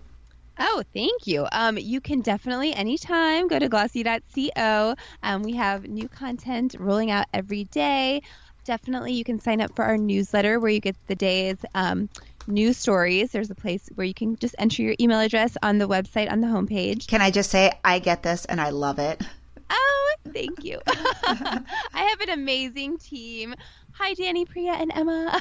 Oh, 0.61 0.83
thank 0.93 1.27
you. 1.27 1.47
Um, 1.53 1.79
you 1.79 2.01
can 2.01 2.21
definitely 2.21 2.75
anytime 2.75 3.47
go 3.47 3.61
to 3.61 3.69
glossy.co. 3.69 4.95
Um, 5.23 5.43
we 5.45 5.55
have 5.55 5.87
new 5.87 6.09
content 6.09 6.75
rolling 6.81 7.13
out 7.13 7.27
every 7.33 7.65
day 7.65 8.23
definitely 8.69 9.15
you 9.15 9.25
can 9.25 9.41
sign 9.41 9.63
up 9.63 9.75
for 9.75 9.83
our 9.83 9.97
newsletter 9.97 10.61
where 10.61 10.71
you 10.71 10.79
get 10.79 10.95
the 11.07 11.15
day's 11.15 11.57
um, 11.75 12.07
news 12.47 12.77
stories. 12.77 13.33
There's 13.33 13.51
a 13.51 13.55
place 13.55 13.89
where 13.95 14.07
you 14.07 14.13
can 14.13 14.37
just 14.37 14.55
enter 14.59 14.83
your 14.83 14.95
email 15.01 15.21
address 15.21 15.57
on 15.63 15.79
the 15.79 15.89
website 15.89 16.31
on 16.31 16.43
the 16.43 16.49
homepage. 16.49 17.07
Can 17.07 17.23
I 17.23 17.31
just 17.31 17.51
say 17.51 17.73
I 17.83 17.99
get 17.99 18.23
this 18.23 18.45
and 18.45 18.61
I 18.61 18.69
love 18.69 18.99
it? 18.99 19.23
Oh, 19.71 20.15
thank 20.35 20.63
you. 20.63 20.79
I 20.87 21.63
have 21.95 22.21
an 22.21 22.29
amazing 22.29 22.99
team. 22.99 23.55
Hi, 23.93 24.13
Danny, 24.13 24.45
Priya, 24.45 24.73
and 24.73 24.93
Emma. 24.95 25.41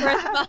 First 0.00 0.26
of 0.26 0.34
all, 0.34 0.46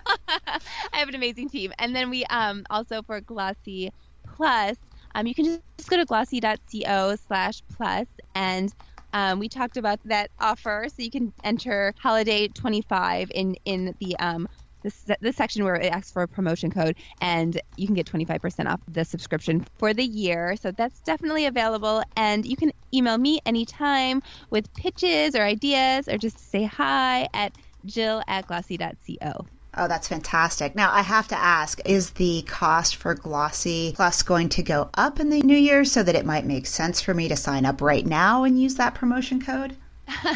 I 0.94 0.98
have 0.98 1.10
an 1.10 1.16
amazing 1.16 1.50
team. 1.50 1.74
And 1.80 1.94
then 1.94 2.10
we 2.10 2.24
um, 2.28 2.66
also 2.70 3.02
for 3.02 3.20
Glossy 3.20 3.92
Plus, 4.26 4.78
um, 5.16 5.28
you 5.28 5.36
can 5.36 5.44
just, 5.44 5.62
just 5.78 5.90
go 5.90 5.98
to 5.98 6.06
glossy.co 6.06 7.18
slash 7.28 7.62
plus 7.76 8.08
and 8.36 8.74
um, 9.16 9.40
we 9.40 9.50
talked 9.50 9.78
about 9.78 10.00
that 10.06 10.30
offer, 10.40 10.88
so 10.90 11.02
you 11.02 11.10
can 11.10 11.34
enter 11.44 11.94
holiday 12.00 12.50
25 12.50 13.32
in 13.34 13.56
in 13.66 13.96
the 14.00 14.18
um, 14.20 14.48
this 14.84 15.36
section 15.36 15.64
where 15.64 15.76
it 15.76 15.92
asks 15.92 16.12
for 16.12 16.24
a 16.24 16.28
promotion 16.28 16.70
code, 16.70 16.98
and 17.22 17.60
you 17.78 17.88
can 17.88 17.96
get 17.96 18.06
25% 18.06 18.68
off 18.68 18.82
the 18.88 19.06
subscription 19.06 19.66
for 19.80 19.94
the 19.94 20.04
year. 20.04 20.56
So 20.58 20.72
that's 20.72 21.02
definitely 21.02 21.48
available, 21.48 22.04
and 22.18 22.46
you 22.46 22.58
can 22.58 22.72
email 22.94 23.18
me 23.18 23.40
anytime 23.46 24.22
with 24.52 24.74
pitches 24.76 25.36
or 25.36 25.44
ideas, 25.44 26.08
or 26.10 26.18
just 26.20 26.52
say 26.52 26.66
hi 26.66 27.28
at 27.34 27.54
Jill 27.86 28.22
at 28.28 28.46
glossy.co. 28.48 29.48
Oh, 29.78 29.88
that's 29.88 30.08
fantastic. 30.08 30.76
Now, 30.76 30.92
I 30.94 31.02
have 31.02 31.28
to 31.30 31.38
ask 31.38 31.80
is 31.86 32.12
the 32.12 32.44
cost 32.44 32.96
for 32.96 33.14
Glossy 33.14 33.92
Plus 33.96 34.24
going 34.24 34.50
to 34.50 34.64
go 34.64 34.90
up 34.94 35.20
in 35.20 35.30
the 35.30 35.42
new 35.42 35.58
year 35.58 35.84
so 35.84 36.02
that 36.04 36.16
it 36.16 36.26
might 36.26 36.46
make 36.46 36.66
sense 36.66 37.02
for 37.02 37.14
me 37.14 37.28
to 37.28 37.36
sign 37.36 37.66
up 37.66 37.82
right 37.82 38.06
now 38.06 38.44
and 38.44 38.62
use 38.62 38.76
that 38.76 38.96
promotion 38.96 39.42
code? 39.42 39.76
Um, 40.08 40.36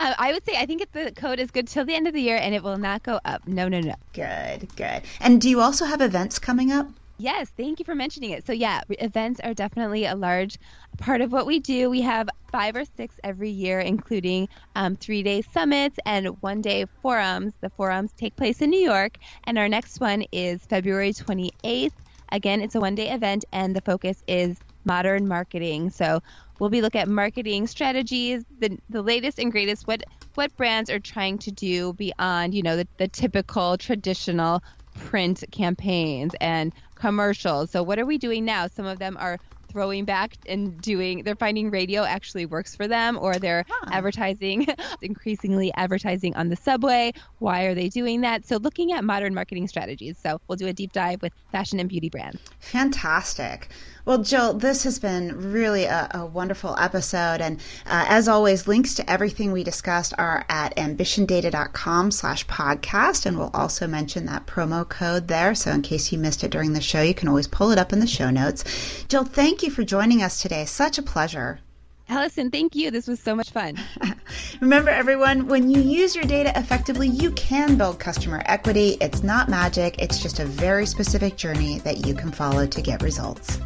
I 0.00 0.32
would 0.32 0.44
say 0.44 0.56
I 0.56 0.66
think 0.66 0.90
the 0.92 1.10
code 1.12 1.40
is 1.40 1.50
good 1.50 1.66
till 1.66 1.84
the 1.84 1.94
end 1.94 2.06
of 2.06 2.14
the 2.14 2.20
year 2.20 2.36
and 2.36 2.54
it 2.54 2.62
will 2.62 2.78
not 2.78 3.02
go 3.02 3.18
up. 3.24 3.46
No, 3.48 3.66
no, 3.66 3.80
no. 3.80 3.94
Good, 4.12 4.68
good. 4.76 5.02
And 5.20 5.40
do 5.40 5.48
you 5.50 5.60
also 5.60 5.84
have 5.84 6.00
events 6.00 6.38
coming 6.38 6.70
up? 6.70 6.86
Yes, 7.18 7.50
thank 7.56 7.78
you 7.78 7.84
for 7.86 7.94
mentioning 7.94 8.30
it. 8.30 8.46
So, 8.46 8.52
yeah, 8.52 8.82
events 8.90 9.40
are 9.42 9.54
definitely 9.54 10.04
a 10.04 10.14
large 10.14 10.58
part 10.98 11.22
of 11.22 11.32
what 11.32 11.46
we 11.46 11.60
do. 11.60 11.88
We 11.88 12.02
have 12.02 12.28
five 12.52 12.76
or 12.76 12.84
six 12.84 13.16
every 13.24 13.48
year, 13.48 13.80
including 13.80 14.48
um, 14.74 14.96
three 14.96 15.22
day 15.22 15.40
summits 15.40 15.98
and 16.04 16.28
one 16.42 16.60
day 16.60 16.84
forums. 17.00 17.54
The 17.62 17.70
forums 17.70 18.12
take 18.18 18.36
place 18.36 18.60
in 18.60 18.68
New 18.68 18.80
York, 18.80 19.16
and 19.44 19.56
our 19.58 19.68
next 19.68 19.98
one 19.98 20.24
is 20.30 20.62
February 20.66 21.14
28th. 21.14 21.94
Again, 22.32 22.60
it's 22.60 22.74
a 22.74 22.80
one 22.80 22.94
day 22.94 23.10
event, 23.10 23.46
and 23.50 23.74
the 23.74 23.80
focus 23.82 24.22
is 24.28 24.60
modern 24.84 25.26
marketing. 25.26 25.88
So, 25.90 26.20
we'll 26.58 26.70
be 26.70 26.82
looking 26.82 27.00
at 27.00 27.08
marketing 27.08 27.66
strategies, 27.66 28.44
the, 28.58 28.76
the 28.90 29.02
latest 29.02 29.38
and 29.38 29.50
greatest, 29.50 29.86
what 29.86 30.02
what 30.34 30.54
brands 30.58 30.90
are 30.90 31.00
trying 31.00 31.38
to 31.38 31.50
do 31.50 31.94
beyond, 31.94 32.52
you 32.52 32.62
know, 32.62 32.76
the, 32.76 32.86
the 32.98 33.08
typical 33.08 33.78
traditional 33.78 34.60
print 34.94 35.44
campaigns 35.52 36.34
and 36.40 36.72
commercials. 37.06 37.70
So 37.70 37.84
what 37.84 38.00
are 38.00 38.04
we 38.04 38.18
doing 38.18 38.44
now? 38.44 38.66
Some 38.66 38.84
of 38.84 38.98
them 38.98 39.16
are 39.16 39.38
throwing 39.76 40.06
back 40.06 40.32
and 40.48 40.80
doing 40.80 41.22
they're 41.22 41.36
finding 41.36 41.70
radio 41.70 42.02
actually 42.02 42.46
works 42.46 42.74
for 42.74 42.88
them 42.88 43.18
or 43.20 43.34
they're 43.34 43.62
huh. 43.68 43.90
advertising 43.92 44.66
increasingly 45.02 45.70
advertising 45.74 46.34
on 46.34 46.48
the 46.48 46.56
subway 46.56 47.12
why 47.40 47.64
are 47.64 47.74
they 47.74 47.90
doing 47.90 48.22
that 48.22 48.46
so 48.46 48.56
looking 48.56 48.90
at 48.92 49.04
modern 49.04 49.34
marketing 49.34 49.68
strategies 49.68 50.16
so 50.16 50.40
we'll 50.48 50.56
do 50.56 50.66
a 50.66 50.72
deep 50.72 50.94
dive 50.94 51.20
with 51.20 51.30
fashion 51.52 51.78
and 51.78 51.90
beauty 51.90 52.08
brands 52.08 52.40
fantastic 52.58 53.68
well, 54.06 54.18
Jill, 54.18 54.54
this 54.54 54.84
has 54.84 55.00
been 55.00 55.50
really 55.50 55.82
a, 55.82 56.08
a 56.14 56.24
wonderful 56.24 56.76
episode. 56.78 57.40
And 57.40 57.58
uh, 57.86 58.06
as 58.08 58.28
always, 58.28 58.68
links 58.68 58.94
to 58.94 59.10
everything 59.10 59.50
we 59.50 59.64
discussed 59.64 60.14
are 60.16 60.46
at 60.48 60.76
ambitiondata.com 60.76 62.12
slash 62.12 62.46
podcast. 62.46 63.26
And 63.26 63.36
we'll 63.36 63.50
also 63.52 63.88
mention 63.88 64.26
that 64.26 64.46
promo 64.46 64.88
code 64.88 65.26
there. 65.26 65.56
So 65.56 65.72
in 65.72 65.82
case 65.82 66.12
you 66.12 66.20
missed 66.20 66.44
it 66.44 66.52
during 66.52 66.72
the 66.72 66.80
show, 66.80 67.02
you 67.02 67.14
can 67.14 67.26
always 67.26 67.48
pull 67.48 67.72
it 67.72 67.78
up 67.78 67.92
in 67.92 67.98
the 67.98 68.06
show 68.06 68.30
notes. 68.30 68.62
Jill, 69.08 69.24
thank 69.24 69.64
you 69.64 69.65
for 69.70 69.84
joining 69.84 70.22
us 70.22 70.40
today. 70.40 70.64
Such 70.64 70.98
a 70.98 71.02
pleasure. 71.02 71.60
Allison, 72.08 72.50
thank 72.50 72.76
you. 72.76 72.90
This 72.90 73.08
was 73.08 73.18
so 73.18 73.34
much 73.34 73.50
fun. 73.50 73.76
Remember, 74.60 74.90
everyone, 74.90 75.48
when 75.48 75.70
you 75.70 75.80
use 75.80 76.14
your 76.14 76.24
data 76.24 76.52
effectively, 76.56 77.08
you 77.08 77.32
can 77.32 77.76
build 77.76 77.98
customer 77.98 78.42
equity. 78.46 78.96
It's 79.00 79.24
not 79.24 79.48
magic, 79.48 79.96
it's 79.98 80.22
just 80.22 80.38
a 80.38 80.44
very 80.44 80.86
specific 80.86 81.36
journey 81.36 81.80
that 81.80 82.06
you 82.06 82.14
can 82.14 82.30
follow 82.30 82.66
to 82.66 82.82
get 82.82 83.02
results. 83.02 83.58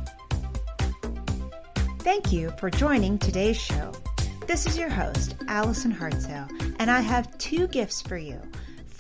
Thank 1.98 2.32
you 2.32 2.50
for 2.58 2.70
joining 2.70 3.18
today's 3.18 3.60
show. 3.60 3.92
This 4.46 4.66
is 4.66 4.78
your 4.78 4.88
host, 4.88 5.36
Allison 5.46 5.92
Hartsoe, 5.92 6.48
and 6.78 6.90
I 6.90 7.00
have 7.00 7.36
two 7.38 7.68
gifts 7.68 8.00
for 8.00 8.16
you. 8.16 8.40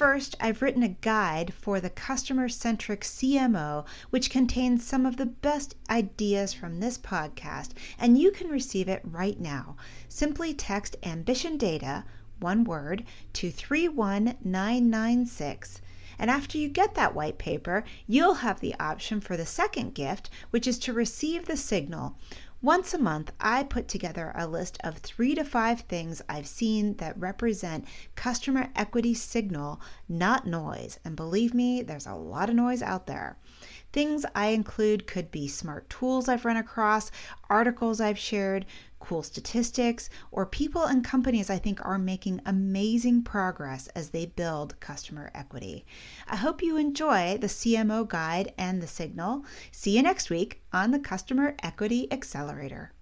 First, 0.00 0.34
I've 0.40 0.62
written 0.62 0.82
a 0.82 0.88
guide 0.88 1.52
for 1.52 1.78
the 1.78 1.90
customer 1.90 2.48
centric 2.48 3.02
CMO, 3.02 3.84
which 4.08 4.30
contains 4.30 4.82
some 4.82 5.04
of 5.04 5.18
the 5.18 5.26
best 5.26 5.74
ideas 5.90 6.54
from 6.54 6.80
this 6.80 6.96
podcast, 6.96 7.72
and 7.98 8.16
you 8.16 8.30
can 8.30 8.48
receive 8.48 8.88
it 8.88 9.02
right 9.04 9.38
now. 9.38 9.76
Simply 10.08 10.54
text 10.54 10.96
Ambition 11.02 11.58
Data, 11.58 12.06
one 12.38 12.64
word, 12.64 13.04
to 13.34 13.50
31996. 13.50 15.82
And 16.18 16.30
after 16.30 16.56
you 16.56 16.70
get 16.70 16.94
that 16.94 17.14
white 17.14 17.36
paper, 17.36 17.84
you'll 18.06 18.36
have 18.36 18.60
the 18.60 18.74
option 18.80 19.20
for 19.20 19.36
the 19.36 19.44
second 19.44 19.94
gift, 19.94 20.30
which 20.48 20.66
is 20.66 20.78
to 20.78 20.94
receive 20.94 21.44
the 21.44 21.58
signal. 21.58 22.16
Once 22.62 22.92
a 22.92 22.98
month, 22.98 23.32
I 23.40 23.62
put 23.62 23.88
together 23.88 24.32
a 24.34 24.46
list 24.46 24.76
of 24.84 24.98
three 24.98 25.34
to 25.34 25.44
five 25.44 25.80
things 25.80 26.20
I've 26.28 26.46
seen 26.46 26.94
that 26.96 27.18
represent 27.18 27.86
customer 28.16 28.68
equity 28.76 29.14
signal, 29.14 29.80
not 30.10 30.46
noise. 30.46 31.00
And 31.02 31.16
believe 31.16 31.54
me, 31.54 31.80
there's 31.80 32.06
a 32.06 32.12
lot 32.14 32.50
of 32.50 32.56
noise 32.56 32.82
out 32.82 33.06
there. 33.06 33.38
Things 33.94 34.26
I 34.34 34.48
include 34.48 35.06
could 35.06 35.30
be 35.30 35.48
smart 35.48 35.88
tools 35.88 36.28
I've 36.28 36.44
run 36.44 36.58
across, 36.58 37.10
articles 37.48 37.98
I've 37.98 38.18
shared, 38.18 38.66
cool 39.00 39.22
statistics, 39.24 40.08
or 40.30 40.46
people 40.46 40.84
and 40.84 41.04
companies 41.04 41.50
I 41.50 41.58
think 41.58 41.84
are 41.84 41.98
making 41.98 42.40
amazing 42.46 43.22
progress 43.22 43.88
as 43.88 44.10
they 44.10 44.26
build 44.26 44.78
customer 44.78 45.32
equity. 45.34 45.84
I 46.28 46.36
hope 46.36 46.62
you 46.62 46.76
enjoy 46.76 47.38
the 47.38 47.48
CMO 47.48 48.06
guide 48.06 48.54
and 48.56 48.80
the 48.80 48.86
signal. 48.86 49.44
See 49.72 49.96
you 49.96 50.02
next 50.02 50.30
week 50.30 50.62
on 50.72 50.92
the 50.92 51.00
Customer 51.00 51.56
Equity 51.62 52.06
Accelerator. 52.12 52.92